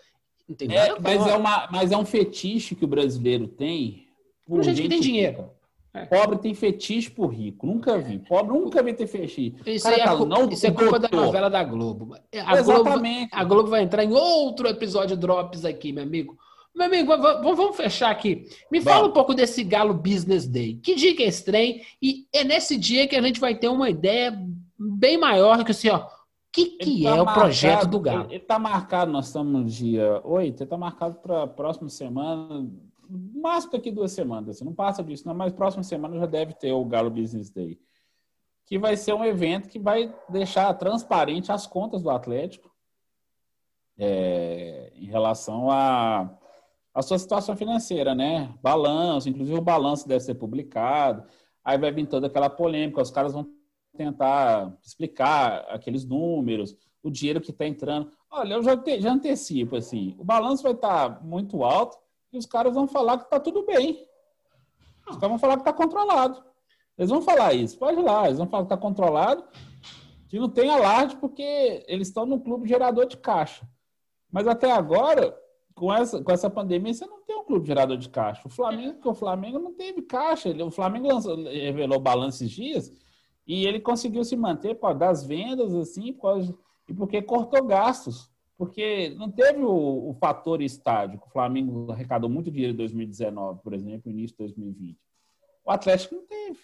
Não 0.48 0.54
tem 0.54 0.70
É, 0.72 0.94
mas, 1.00 1.26
é 1.26 1.36
uma, 1.36 1.68
mas 1.70 1.90
é 1.92 1.96
um 1.96 2.04
fetiche 2.04 2.74
que 2.74 2.84
o 2.84 2.88
brasileiro 2.88 3.48
tem. 3.48 4.06
Por 4.46 4.62
gente 4.62 4.82
que 4.82 4.88
tem 4.88 5.00
dinheiro. 5.00 5.36
rica. 5.38 5.50
É. 5.96 6.04
Pobre 6.06 6.38
tem 6.38 6.52
fetiche 6.54 7.08
por 7.08 7.28
rico. 7.28 7.66
Nunca 7.66 7.96
vi. 7.96 8.18
Pobre 8.18 8.52
nunca 8.58 8.82
vi 8.82 8.92
ter 8.92 9.06
fetiche. 9.06 9.54
Isso, 9.64 9.84
Cara 9.84 9.96
é, 9.96 10.04
fala, 10.04 10.18
cu- 10.18 10.26
não, 10.26 10.48
isso 10.48 10.66
é 10.66 10.70
culpa 10.72 10.98
da 10.98 11.08
novela 11.08 11.48
da 11.48 11.62
Globo. 11.62 12.14
A 12.14 12.62
Globo, 12.62 12.80
Exatamente. 12.90 13.30
a 13.32 13.44
Globo 13.44 13.68
vai 13.70 13.82
entrar 13.82 14.04
em 14.04 14.12
outro 14.12 14.66
episódio 14.66 15.16
Drops 15.16 15.64
aqui, 15.64 15.92
meu 15.92 16.02
amigo. 16.02 16.36
Meu 16.74 16.86
amigo, 16.86 17.06
va- 17.08 17.16
va- 17.16 17.40
vamos 17.40 17.76
fechar 17.76 18.10
aqui. 18.10 18.48
Me 18.70 18.80
fala 18.80 18.96
Vamos. 18.96 19.10
um 19.10 19.14
pouco 19.14 19.32
desse 19.34 19.62
Galo 19.62 19.94
Business 19.94 20.46
Day. 20.48 20.74
Que 20.82 20.94
dia 20.96 21.14
que 21.14 21.22
é 21.22 21.26
esse 21.26 21.44
trem? 21.44 21.82
E 22.02 22.26
é 22.32 22.42
nesse 22.42 22.76
dia 22.76 23.06
que 23.06 23.14
a 23.14 23.22
gente 23.22 23.38
vai 23.38 23.54
ter 23.54 23.68
uma 23.68 23.88
ideia 23.88 24.36
bem 24.78 25.16
maior 25.16 25.56
do 25.58 25.64
que 25.64 25.70
assim, 25.70 25.88
ó. 25.88 25.98
O 25.98 26.08
que, 26.52 26.66
que 26.76 26.90
Ele 27.04 27.06
é 27.06 27.14
tá 27.16 27.22
o 27.22 27.34
projeto 27.34 27.70
marcado- 27.72 27.90
do 27.90 28.00
Galo? 28.00 28.24
Ele 28.24 28.36
está 28.36 28.58
marcado, 28.58 29.10
nós 29.12 29.26
estamos 29.26 29.52
no 29.52 29.64
dia 29.64 30.20
8, 30.24 30.56
ele 30.58 30.64
está 30.64 30.76
marcado 30.76 31.16
para 31.16 31.44
a 31.44 31.46
próxima 31.46 31.88
semana, 31.88 32.68
máximo 33.08 33.72
daqui 33.72 33.90
duas 33.90 34.12
semanas. 34.12 34.50
Assim, 34.56 34.64
não 34.64 34.72
passa 34.74 35.02
disso, 35.02 35.26
não, 35.26 35.34
mas 35.34 35.52
próxima 35.52 35.82
semana 35.84 36.18
já 36.18 36.26
deve 36.26 36.54
ter 36.54 36.72
o 36.72 36.84
Galo 36.84 37.10
Business 37.10 37.50
Day. 37.50 37.78
Que 38.66 38.78
vai 38.78 38.96
ser 38.96 39.12
um 39.14 39.24
evento 39.24 39.68
que 39.68 39.78
vai 39.78 40.12
deixar 40.28 40.72
transparente 40.74 41.52
as 41.52 41.66
contas 41.66 42.02
do 42.02 42.10
Atlético 42.10 42.70
é, 43.98 44.92
em 44.96 45.06
relação 45.06 45.70
a 45.70 46.30
a 46.94 47.02
sua 47.02 47.18
situação 47.18 47.56
financeira, 47.56 48.14
né? 48.14 48.54
Balanço, 48.62 49.28
inclusive 49.28 49.58
o 49.58 49.62
balanço 49.62 50.06
deve 50.06 50.20
ser 50.20 50.34
publicado. 50.36 51.26
Aí 51.64 51.76
vai 51.76 51.90
vir 51.90 52.06
toda 52.06 52.28
aquela 52.28 52.48
polêmica, 52.48 53.02
os 53.02 53.10
caras 53.10 53.32
vão 53.32 53.46
tentar 53.96 54.72
explicar 54.84 55.64
aqueles 55.68 56.04
números, 56.04 56.76
o 57.02 57.10
dinheiro 57.10 57.40
que 57.40 57.50
está 57.50 57.66
entrando. 57.66 58.10
Olha, 58.30 58.54
eu 58.54 58.62
já, 58.62 58.76
te- 58.76 59.00
já 59.00 59.12
antecipo, 59.12 59.76
assim, 59.76 60.14
o 60.18 60.24
balanço 60.24 60.62
vai 60.62 60.72
estar 60.72 61.22
muito 61.24 61.64
alto 61.64 61.98
e 62.32 62.38
os 62.38 62.46
caras 62.46 62.74
vão 62.74 62.86
falar 62.86 63.18
que 63.18 63.24
está 63.24 63.40
tudo 63.40 63.64
bem. 63.64 64.06
Os 65.08 65.16
caras 65.16 65.30
vão 65.30 65.38
falar 65.38 65.54
que 65.56 65.62
está 65.62 65.72
controlado. 65.72 66.42
Eles 66.96 67.10
vão 67.10 67.22
falar 67.22 67.54
isso, 67.54 67.76
pode 67.78 67.98
ir 67.98 68.02
lá, 68.02 68.26
eles 68.26 68.38
vão 68.38 68.46
falar 68.46 68.64
que 68.64 68.72
está 68.72 68.76
controlado, 68.76 69.44
que 70.28 70.38
não 70.38 70.48
tem 70.48 70.70
alarde 70.70 71.16
porque 71.16 71.84
eles 71.88 72.08
estão 72.08 72.24
no 72.24 72.40
clube 72.40 72.68
gerador 72.68 73.06
de 73.06 73.16
caixa. 73.16 73.66
Mas 74.30 74.46
até 74.46 74.70
agora, 74.70 75.36
com 75.74 75.92
essa, 75.92 76.22
com 76.22 76.32
essa 76.32 76.48
pandemia, 76.48 76.94
você 76.94 77.06
não 77.06 77.22
tem 77.22 77.36
um 77.36 77.44
clube 77.44 77.66
gerador 77.66 77.96
de 77.96 78.08
caixa. 78.08 78.42
O 78.46 78.50
Flamengo, 78.50 78.98
o 79.04 79.14
Flamengo 79.14 79.58
não 79.58 79.74
teve 79.74 80.02
caixa. 80.02 80.48
Ele, 80.48 80.62
o 80.62 80.70
Flamengo 80.70 81.08
lançou, 81.08 81.36
revelou 81.44 81.98
balanço 81.98 82.44
esses 82.44 82.50
dias 82.50 82.92
e 83.46 83.66
ele 83.66 83.80
conseguiu 83.80 84.24
se 84.24 84.36
manter 84.36 84.76
por 84.76 84.94
das 84.94 85.24
vendas, 85.24 85.74
assim, 85.74 86.12
por 86.12 86.40
e 86.88 86.94
porque 86.94 87.20
cortou 87.22 87.64
gastos. 87.64 88.30
Porque 88.56 89.10
não 89.10 89.30
teve 89.30 89.60
o, 89.62 90.10
o 90.10 90.14
fator 90.14 90.62
estádio, 90.62 91.20
o 91.24 91.30
Flamengo 91.30 91.90
arrecadou 91.90 92.30
muito 92.30 92.52
dinheiro 92.52 92.72
em 92.72 92.76
2019, 92.76 93.60
por 93.62 93.74
exemplo, 93.74 94.10
início 94.10 94.36
de 94.36 94.44
2020. 94.44 94.96
O 95.64 95.70
Atlético 95.72 96.14
não 96.14 96.26
teve. 96.26 96.60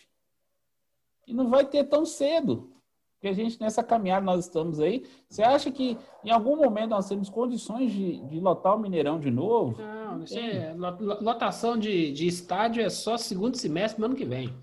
E 1.26 1.34
não 1.34 1.50
vai 1.50 1.66
ter 1.66 1.84
tão 1.84 2.06
cedo. 2.06 2.72
Porque 3.20 3.28
a 3.28 3.34
gente, 3.34 3.60
nessa 3.60 3.82
caminhada, 3.82 4.24
nós 4.24 4.46
estamos 4.46 4.80
aí. 4.80 5.04
Você 5.28 5.42
acha 5.42 5.70
que 5.70 5.98
em 6.24 6.30
algum 6.30 6.56
momento 6.56 6.88
nós 6.88 7.06
temos 7.06 7.28
condições 7.28 7.92
de, 7.92 8.18
de 8.18 8.40
lotar 8.40 8.74
o 8.74 8.78
Mineirão 8.80 9.20
de 9.20 9.30
novo? 9.30 9.76
Não, 9.78 10.20
não 10.20 10.26
sei. 10.26 10.52
É, 10.52 10.74
lotação 10.74 11.76
de, 11.76 12.12
de 12.12 12.26
estádio 12.26 12.82
é 12.82 12.88
só 12.88 13.18
segundo 13.18 13.58
semestre 13.58 14.00
do 14.00 14.06
ano 14.06 14.14
que 14.14 14.24
vem. 14.24 14.54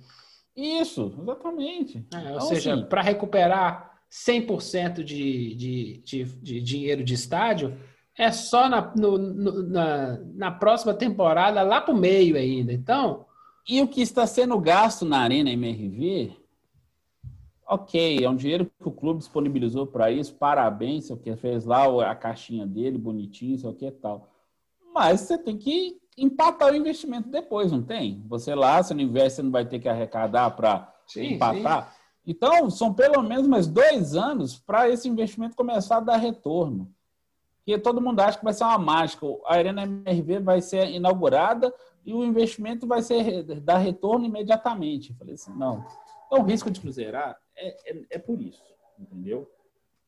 Isso, 0.56 1.14
exatamente. 1.22 2.04
É, 2.12 2.18
ou 2.18 2.24
então, 2.24 2.42
seja, 2.42 2.74
assim, 2.74 2.86
para 2.86 3.04
recuperar 3.04 4.00
100% 4.12 5.04
de, 5.04 5.54
de, 5.56 6.02
de, 6.04 6.24
de 6.24 6.60
dinheiro 6.60 7.04
de 7.04 7.14
estádio, 7.14 7.78
é 8.18 8.32
só 8.32 8.68
na, 8.68 8.92
no, 8.96 9.20
no, 9.20 9.70
na, 9.70 10.18
na 10.34 10.52
próxima 10.52 10.96
temporada, 10.96 11.62
lá 11.62 11.80
para 11.80 11.94
o 11.94 11.98
meio 11.98 12.36
ainda. 12.36 12.74
Então. 12.74 13.24
E 13.70 13.84
o 13.84 13.88
que 13.88 14.02
está 14.02 14.26
sendo 14.26 14.60
gasto 14.60 15.06
na 15.06 15.20
Arena 15.20 15.52
MRV 15.52 16.47
ok, 17.68 18.24
é 18.24 18.30
um 18.30 18.36
dinheiro 18.36 18.72
que 18.80 18.88
o 18.88 18.92
clube 18.92 19.20
disponibilizou 19.20 19.86
para 19.86 20.10
isso, 20.10 20.34
parabéns, 20.36 21.06
sei 21.06 21.16
o 21.16 21.20
que 21.20 21.36
fez 21.36 21.66
lá 21.66 22.10
a 22.10 22.16
caixinha 22.16 22.66
dele, 22.66 22.98
bonitinho, 22.98 23.58
sei 23.58 23.70
o 23.70 23.74
que 23.74 23.92
tal. 23.92 24.30
Mas 24.94 25.22
você 25.22 25.38
tem 25.38 25.58
que 25.58 25.98
empatar 26.18 26.72
o 26.72 26.76
investimento 26.76 27.30
depois, 27.30 27.72
não 27.72 27.84
tem? 27.84 28.24
Você 28.28 28.56
lá, 28.56 28.82
você 28.82 28.94
não 28.94 29.02
investe, 29.02 29.36
você 29.36 29.44
não 29.44 29.52
vai 29.52 29.66
ter 29.66 29.80
que 29.80 29.90
arrecadar 29.90 30.52
para 30.52 30.92
empatar. 31.18 31.90
Sim. 31.90 31.98
Então, 32.26 32.70
são 32.70 32.94
pelo 32.94 33.22
menos 33.22 33.48
mais 33.48 33.68
dois 33.68 34.16
anos 34.16 34.58
para 34.58 34.90
esse 34.90 35.08
investimento 35.08 35.56
começar 35.56 35.98
a 35.98 36.02
dar 36.02 36.18
retorno. 36.18 36.92
Porque 37.58 37.78
todo 37.78 38.02
mundo 38.02 38.20
acha 38.22 38.38
que 38.38 38.44
vai 38.44 38.54
ser 38.54 38.64
uma 38.64 38.78
mágica. 38.78 39.26
A 39.46 39.56
Arena 39.56 39.84
MRV 39.84 40.40
vai 40.40 40.62
ser 40.62 40.90
inaugurada 40.90 41.74
e 42.06 42.14
o 42.14 42.24
investimento 42.24 42.88
vai 42.88 43.02
ser 43.02 43.44
dar 43.62 43.78
retorno 43.78 44.26
imediatamente. 44.26 45.12
Eu 45.12 45.18
falei 45.18 45.36
assim, 45.36 45.54
não. 45.54 45.86
Então, 46.28 46.44
o 46.44 46.46
risco 46.46 46.70
de 46.70 46.80
cruzeirar 46.80 47.38
é, 47.56 47.92
é, 47.92 48.06
é 48.12 48.20
por 48.20 48.40
isso, 48.42 48.64
entendeu? 49.00 49.50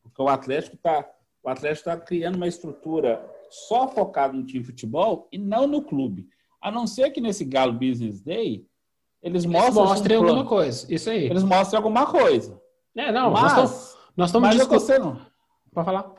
Porque 0.02 0.22
o 0.22 0.28
Atlético 0.28 0.76
está 0.76 1.08
o 1.42 1.48
Atlético 1.48 1.88
está 1.90 1.96
criando 1.96 2.36
uma 2.36 2.46
estrutura 2.46 3.26
só 3.48 3.88
focada 3.88 4.34
no 4.34 4.44
time 4.44 4.60
de 4.60 4.66
futebol 4.66 5.26
e 5.32 5.38
não 5.38 5.66
no 5.66 5.82
clube. 5.82 6.28
A 6.60 6.70
não 6.70 6.86
ser 6.86 7.10
que 7.10 7.20
nesse 7.20 7.44
Galo 7.44 7.72
Business 7.72 8.20
Day 8.20 8.66
eles, 9.22 9.44
eles 9.44 9.46
mostrem, 9.46 9.84
mostrem 9.84 10.18
um 10.18 10.22
alguma 10.22 10.44
coisa. 10.44 10.92
Isso 10.92 11.10
aí. 11.10 11.24
Eles 11.24 11.42
mostrem 11.42 11.76
alguma 11.76 12.06
coisa. 12.06 12.60
É, 12.94 13.10
não, 13.10 13.30
mas, 13.30 13.96
nós 14.16 14.28
estamos 14.28 14.50
discutindo. 14.50 15.18
Pode 15.72 15.84
falar. 15.84 16.14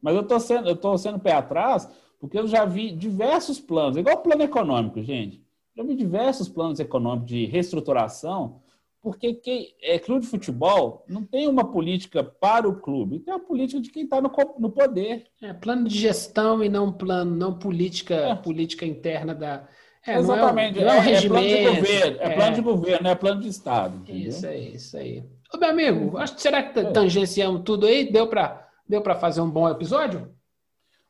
Mas 0.00 0.14
eu 0.14 0.20
estou 0.22 0.40
sendo, 0.40 0.68
eu 0.68 0.76
tô 0.76 0.96
sendo 0.98 1.18
pé 1.18 1.32
atrás 1.32 1.88
porque 2.20 2.38
eu 2.38 2.46
já 2.46 2.64
vi 2.64 2.92
diversos 2.92 3.60
planos, 3.60 3.96
igual 3.96 4.16
o 4.16 4.20
plano 4.20 4.42
econômico, 4.42 5.02
gente. 5.02 5.42
Já 5.76 5.82
vi 5.82 5.94
diversos 5.94 6.48
planos 6.48 6.80
econômicos 6.80 7.28
de 7.28 7.46
reestruturação 7.46 8.62
porque 9.06 9.34
quem, 9.34 9.72
é, 9.80 10.00
clube 10.00 10.22
de 10.22 10.26
futebol 10.26 11.04
não 11.06 11.22
tem 11.22 11.46
uma 11.46 11.70
política 11.70 12.24
para 12.24 12.68
o 12.68 12.74
clube, 12.74 13.20
tem 13.20 13.32
uma 13.32 13.38
política 13.38 13.80
de 13.80 13.88
quem 13.88 14.02
está 14.02 14.20
no, 14.20 14.28
no 14.58 14.68
poder. 14.68 15.26
É 15.40 15.52
plano 15.52 15.86
de 15.86 15.96
gestão 15.96 16.60
e 16.64 16.68
não 16.68 16.92
plano, 16.92 17.36
não 17.36 17.56
política, 17.56 18.16
é. 18.16 18.34
política 18.34 18.84
interna 18.84 19.32
da. 19.32 19.68
É, 20.04 20.18
Exatamente, 20.18 20.80
não 20.80 20.90
é, 20.90 20.96
não 20.96 21.02
é, 21.04 21.12
é, 21.12 21.28
plano 21.28 21.46
de 21.46 21.62
governo, 21.62 22.16
é, 22.20 22.30
plano 22.34 22.54
de 22.56 22.60
governo, 22.62 23.08
é 23.08 23.14
plano 23.14 23.40
de 23.42 23.48
Estado. 23.48 23.96
Entendeu? 23.98 24.28
Isso 24.28 24.44
aí, 24.44 24.74
isso 24.74 24.96
aí. 24.96 25.22
Ô, 25.54 25.56
meu 25.56 25.70
amigo, 25.70 26.18
acho 26.18 26.34
que 26.34 26.42
será 26.42 26.64
que 26.64 26.76
é. 26.76 26.90
tangenciamos 26.90 27.62
tudo 27.64 27.86
aí? 27.86 28.10
Deu 28.10 28.26
para 28.26 28.68
deu 28.88 29.00
fazer 29.20 29.40
um 29.40 29.48
bom 29.48 29.68
episódio? 29.68 30.34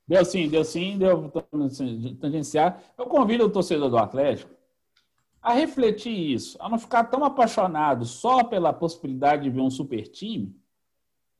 Deu 0.06 0.22
sim, 0.22 0.50
deu 0.50 0.64
sim, 0.64 0.98
deu 0.98 1.32
tangenciar. 2.20 2.78
Eu 2.98 3.06
convido 3.06 3.46
o 3.46 3.50
torcedor 3.50 3.88
do 3.88 3.96
Atlético 3.96 4.55
a 5.46 5.52
refletir 5.52 6.10
isso, 6.10 6.58
a 6.60 6.68
não 6.68 6.76
ficar 6.76 7.04
tão 7.04 7.24
apaixonado 7.24 8.04
só 8.04 8.42
pela 8.42 8.72
possibilidade 8.72 9.44
de 9.44 9.50
ver 9.50 9.60
um 9.60 9.70
super 9.70 10.08
time. 10.08 10.52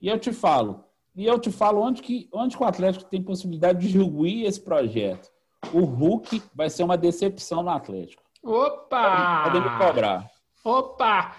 E 0.00 0.06
eu 0.06 0.16
te 0.16 0.32
falo, 0.32 0.84
e 1.12 1.26
eu 1.26 1.40
te 1.40 1.50
falo 1.50 1.80
onde 1.80 2.00
que, 2.00 2.28
onde 2.32 2.56
que 2.56 2.62
o 2.62 2.66
Atlético 2.66 3.10
tem 3.10 3.20
possibilidade 3.20 3.88
de 3.88 3.98
ruir 3.98 4.46
esse 4.46 4.60
projeto. 4.60 5.28
O 5.72 5.80
Hulk 5.80 6.40
vai 6.54 6.70
ser 6.70 6.84
uma 6.84 6.96
decepção 6.96 7.64
no 7.64 7.70
Atlético. 7.70 8.22
Opa! 8.44 9.50
Pode 9.50 9.60
me 9.60 9.76
cobrar. 9.76 10.30
Opa! 10.64 11.34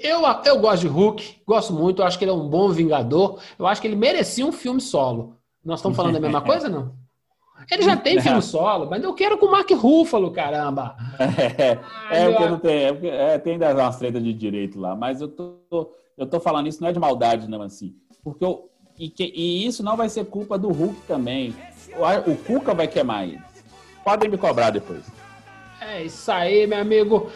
Eu, 0.00 0.20
eu 0.44 0.60
gosto 0.60 0.82
de 0.82 0.86
Hulk, 0.86 1.42
gosto 1.44 1.72
muito, 1.72 2.00
acho 2.00 2.16
que 2.16 2.22
ele 2.22 2.30
é 2.30 2.34
um 2.34 2.48
bom 2.48 2.68
vingador. 2.68 3.40
Eu 3.58 3.66
acho 3.66 3.80
que 3.80 3.88
ele 3.88 3.96
merecia 3.96 4.46
um 4.46 4.52
filme 4.52 4.80
solo. 4.80 5.36
Nós 5.64 5.80
estamos 5.80 5.96
falando 5.96 6.14
da 6.14 6.20
mesma 6.20 6.42
coisa, 6.46 6.68
não? 6.68 6.94
Ele 7.70 7.82
já 7.82 7.96
tem 7.96 8.20
filme 8.20 8.42
solo, 8.42 8.88
mas 8.88 9.02
eu 9.02 9.12
quero 9.14 9.38
com 9.38 9.46
o 9.46 9.50
Mark 9.50 9.70
Ruffalo, 9.70 10.30
caramba. 10.30 10.96
É, 11.58 11.78
Ai, 12.10 12.24
é 12.24 12.30
porque 12.30 12.48
não 12.48 12.58
tem, 12.58 12.84
é, 12.84 13.34
é, 13.34 13.38
tem 13.38 13.54
ainda 13.54 13.74
umas 13.74 13.98
tretas 13.98 14.22
de 14.22 14.32
direito 14.32 14.78
lá, 14.78 14.94
mas 14.94 15.20
eu 15.20 15.28
tô, 15.28 15.92
eu 16.16 16.26
tô 16.26 16.38
falando 16.38 16.68
isso 16.68 16.80
não 16.80 16.88
é 16.88 16.92
de 16.92 16.98
maldade, 16.98 17.48
não, 17.48 17.62
assim. 17.62 17.94
Porque 18.22 18.44
eu, 18.44 18.70
e, 18.98 19.08
que, 19.08 19.32
e 19.34 19.66
isso 19.66 19.82
não 19.82 19.96
vai 19.96 20.08
ser 20.08 20.24
culpa 20.26 20.58
do 20.58 20.68
Hulk 20.68 21.00
também. 21.06 21.54
O, 21.96 22.32
o 22.32 22.36
Cuca 22.36 22.74
vai 22.74 22.86
queimar 22.88 23.24
ele. 23.24 23.40
Podem 24.04 24.30
me 24.30 24.38
cobrar 24.38 24.70
depois. 24.70 25.04
É 25.80 26.04
isso 26.04 26.30
aí, 26.30 26.66
meu 26.66 26.80
amigo. 26.80 27.30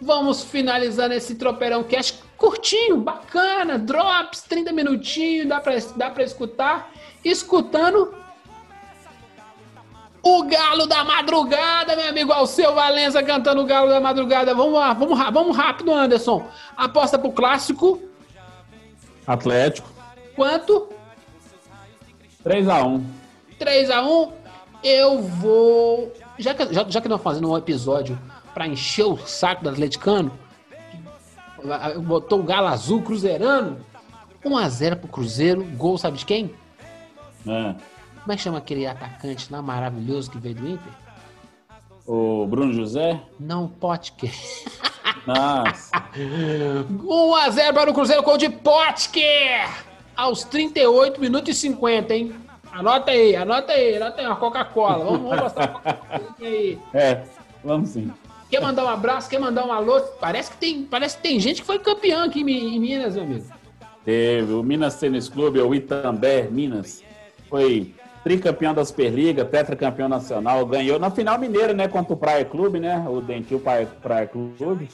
Vamos 0.00 0.44
finalizando 0.44 1.14
esse 1.14 1.34
tropeirão 1.34 1.82
cast 1.82 2.22
curtinho, 2.36 2.96
bacana, 2.96 3.78
drops, 3.78 4.42
30 4.42 4.72
minutinhos, 4.72 5.46
dá 5.46 5.60
pra, 5.60 5.74
dá 5.96 6.10
pra 6.10 6.22
escutar. 6.22 6.90
Escutando, 7.22 8.14
o 10.22 10.42
Galo 10.44 10.86
da 10.86 11.04
Madrugada, 11.04 11.96
meu 11.96 12.08
amigo 12.08 12.32
Alceu 12.32 12.74
Valença 12.74 13.22
cantando 13.22 13.62
o 13.62 13.66
Galo 13.66 13.88
da 13.88 14.00
Madrugada. 14.00 14.54
Vamos 14.54 14.74
lá, 14.74 14.92
vamos, 14.92 15.18
vamos 15.32 15.56
rápido, 15.56 15.92
Anderson. 15.92 16.46
Aposta 16.76 17.18
pro 17.18 17.32
clássico. 17.32 18.00
Atlético. 19.26 19.88
Quanto? 20.36 20.88
3x1. 22.44 23.02
3x1. 23.58 24.32
Eu 24.82 25.22
vou. 25.22 26.12
Já 26.38 26.54
que, 26.54 26.72
já, 26.72 26.84
já 26.88 27.00
que 27.00 27.08
nós 27.08 27.22
fazendo 27.22 27.50
um 27.50 27.56
episódio 27.56 28.18
para 28.54 28.66
encher 28.66 29.04
o 29.04 29.16
saco 29.18 29.62
do 29.62 29.70
atleticano, 29.70 30.32
botou 32.02 32.40
o 32.40 32.42
Galo 32.42 32.68
Azul 32.68 33.02
Cruzeirano. 33.02 33.84
1x0 34.44 34.96
pro 34.96 35.08
Cruzeiro. 35.08 35.64
Gol, 35.76 35.98
sabe 35.98 36.18
de 36.18 36.24
quem? 36.24 36.54
É. 37.46 37.74
Como 38.20 38.32
é 38.32 38.36
que 38.36 38.42
chama 38.42 38.58
aquele 38.58 38.86
atacante 38.86 39.50
lá 39.50 39.62
maravilhoso 39.62 40.30
que 40.30 40.38
veio 40.38 40.54
do 40.54 40.68
Inter? 40.68 40.92
O 42.06 42.46
Bruno 42.46 42.72
José? 42.72 43.20
Não, 43.38 43.68
Potker. 43.68 44.32
Nossa. 45.26 45.90
1x0 46.14 47.72
para 47.72 47.90
o 47.90 47.94
Cruzeiro 47.94 48.22
com 48.22 48.32
o 48.32 48.38
de 48.38 48.48
Potker! 48.48 49.68
Aos 50.16 50.44
38 50.44 51.20
minutos 51.20 51.50
e 51.50 51.54
50, 51.54 52.14
hein? 52.14 52.34
Anota 52.72 53.10
aí, 53.10 53.34
anota 53.34 53.72
aí, 53.72 53.96
anota 53.96 54.20
aí 54.20 54.26
uma 54.26 54.36
Coca-Cola. 54.36 55.04
Vamos, 55.04 55.20
vamos 55.22 55.40
mostrar 55.40 55.64
a 55.64 55.68
Coca-Cola 55.68 56.34
aí. 56.40 56.78
É, 56.92 57.22
vamos 57.64 57.90
sim. 57.90 58.12
Quer 58.50 58.60
mandar 58.60 58.84
um 58.84 58.88
abraço? 58.88 59.30
Quer 59.30 59.38
mandar 59.38 59.64
um 59.64 59.72
alô? 59.72 60.00
Parece 60.20 60.50
que 60.50 60.56
tem, 60.56 60.82
parece 60.82 61.16
que 61.16 61.22
tem 61.22 61.38
gente 61.38 61.60
que 61.60 61.66
foi 61.66 61.78
campeão 61.78 62.24
aqui 62.24 62.40
em, 62.40 62.80
Minas, 62.80 63.14
meu 63.14 63.24
amigo. 63.24 63.46
Teve. 64.04 64.52
O 64.52 64.62
Minas 64.62 64.96
Tênis 64.98 65.28
Clube, 65.28 65.60
o 65.60 65.74
Itambé, 65.74 66.48
Minas, 66.50 67.04
foi 67.48 67.94
tricampeão 68.22 68.74
da 68.74 68.84
Superliga, 68.84 69.44
tetracampeão 69.44 70.08
nacional, 70.08 70.64
ganhou 70.66 70.98
na 70.98 71.10
final 71.10 71.38
mineira, 71.38 71.72
né, 71.72 71.88
contra 71.88 72.12
o 72.12 72.16
Praia 72.16 72.44
Clube, 72.44 72.78
né, 72.78 73.04
o 73.08 73.20
Dentil 73.20 73.60
Praia, 73.60 73.86
Praia 74.02 74.26
Clube. 74.26 74.88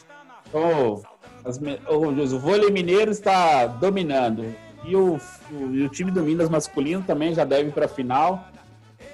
Então, 0.48 1.02
as, 1.44 1.58
o, 1.88 2.08
o 2.08 2.38
vôlei 2.38 2.70
mineiro 2.70 3.10
está 3.10 3.66
dominando. 3.66 4.44
E 4.84 4.94
o, 4.94 5.18
o, 5.50 5.74
e 5.74 5.82
o 5.84 5.88
time 5.88 6.10
do 6.10 6.22
Minas 6.22 6.48
masculino 6.48 7.02
também 7.02 7.34
já 7.34 7.44
deve 7.44 7.70
para 7.70 7.86
a 7.86 7.88
final. 7.88 8.44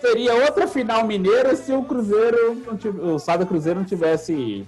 Teria 0.01 0.35
outra 0.35 0.67
final 0.67 1.07
mineira 1.07 1.57
se 1.57 1.73
o 1.73 1.83
Cruzeiro, 1.83 2.63
o 3.03 3.19
Sada 3.19 3.47
Cruzeiro 3.47 3.81
não 3.81 3.87
tivesse 3.87 4.67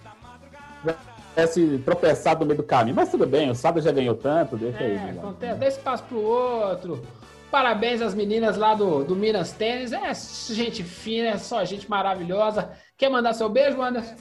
tivesse 1.35 1.79
tropeçado 1.85 2.41
no 2.41 2.47
meio 2.47 2.59
do 2.59 2.63
caminho. 2.63 2.95
Mas 2.95 3.11
tudo 3.11 3.27
bem, 3.27 3.51
o 3.51 3.55
Sada 3.55 3.81
já 3.81 3.91
ganhou 3.91 4.15
tanto, 4.15 4.57
deixa 4.57 4.83
é, 4.83 4.87
aí. 4.87 4.95
Né? 4.95 5.15
Acontece, 5.19 5.59
dá 5.59 5.69
espaço 5.69 6.05
pro 6.05 6.21
outro. 6.21 7.03
Parabéns 7.55 8.03
às 8.03 8.17
meninas 8.17 8.57
lá 8.57 8.75
do, 8.75 9.05
do 9.05 9.15
Minas 9.15 9.53
Tênis. 9.53 9.93
É 9.93 10.13
gente 10.53 10.83
fina, 10.83 11.29
é 11.29 11.39
só 11.39 11.65
gente 11.65 11.89
maravilhosa. 11.89 12.73
Quer 12.99 13.09
mandar 13.09 13.33
seu 13.33 13.49
beijo, 13.49 13.81
Anderson? 13.81 14.17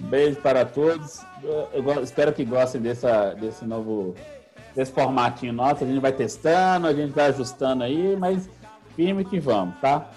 Beijo 0.00 0.38
para 0.42 0.66
todos. 0.66 1.22
Eu, 1.42 1.66
eu 1.72 2.02
espero 2.02 2.30
que 2.34 2.44
gostem 2.44 2.82
dessa, 2.82 3.32
desse 3.32 3.64
novo 3.64 4.14
desse 4.76 4.92
formatinho 4.92 5.54
nosso. 5.54 5.82
A 5.82 5.86
gente 5.86 5.98
vai 5.98 6.12
testando, 6.12 6.88
a 6.88 6.92
gente 6.92 7.10
vai 7.10 7.28
ajustando 7.28 7.84
aí, 7.84 8.14
mas 8.18 8.50
firme 8.94 9.24
que 9.24 9.40
vamos, 9.40 9.74
tá? 9.80 10.10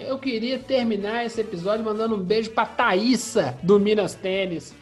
Eu 0.00 0.18
queria 0.18 0.58
terminar 0.58 1.24
esse 1.24 1.40
episódio 1.40 1.84
mandando 1.84 2.16
um 2.16 2.20
beijo 2.20 2.50
para 2.50 2.66
Thaísa 2.66 3.56
do 3.62 3.78
Minas 3.78 4.16
Tênis. 4.16 4.74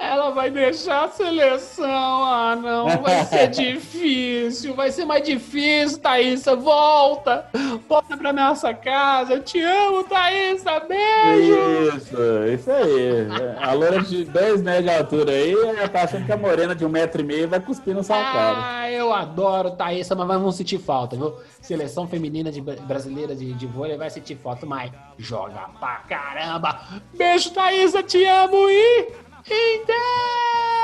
Ela 0.00 0.30
vai 0.30 0.50
deixar 0.50 1.04
a 1.04 1.08
seleção. 1.08 2.24
Ah, 2.24 2.56
não, 2.56 2.88
vai 3.02 3.22
ser 3.26 3.48
difícil. 3.52 4.74
Vai 4.74 4.90
ser 4.90 5.04
mais 5.04 5.22
difícil, 5.22 5.98
Thaísa. 5.98 6.56
Volta. 6.56 7.46
Volta 7.86 8.16
pra 8.16 8.32
nossa 8.32 8.72
casa. 8.72 9.34
Eu 9.34 9.42
te 9.42 9.60
amo, 9.60 10.02
Thaísa. 10.04 10.80
Beijo. 10.80 11.96
Isso, 11.98 12.16
isso 12.54 12.70
aí. 12.70 13.28
A 13.60 13.72
loura 13.74 14.00
de 14.02 14.24
10 14.24 14.62
metros 14.62 14.84
de 14.84 14.90
altura 14.90 15.32
aí, 15.32 15.52
ela 15.52 15.86
tá 15.88 16.04
achando 16.04 16.24
que 16.24 16.32
a 16.32 16.36
morena 16.36 16.74
de 16.74 16.84
um 16.84 16.88
metro 16.88 17.20
e 17.20 17.24
meio 17.24 17.46
vai 17.46 17.60
cuspir 17.60 17.94
no 17.94 18.02
sua 18.02 18.16
cara. 18.16 18.58
Ah, 18.58 18.90
eu 18.90 19.12
adoro 19.12 19.72
Thaísa, 19.72 20.14
mas 20.14 20.26
vamos 20.26 20.56
sentir 20.56 20.78
falta, 20.78 21.14
viu? 21.14 21.34
Seleção 21.60 22.08
feminina 22.08 22.50
de 22.50 22.62
brasileira 22.62 23.34
de, 23.34 23.52
de 23.52 23.66
vôlei 23.66 23.98
vai 23.98 24.08
sentir 24.08 24.36
falta, 24.36 24.64
mas 24.64 24.90
joga 25.18 25.68
pra 25.78 25.96
caramba. 26.08 26.80
Beijo, 27.12 27.50
Thaísa. 27.50 28.02
Te 28.02 28.24
amo 28.24 28.70
e... 28.70 29.29
He's 29.50 29.84
dead! 29.84 30.79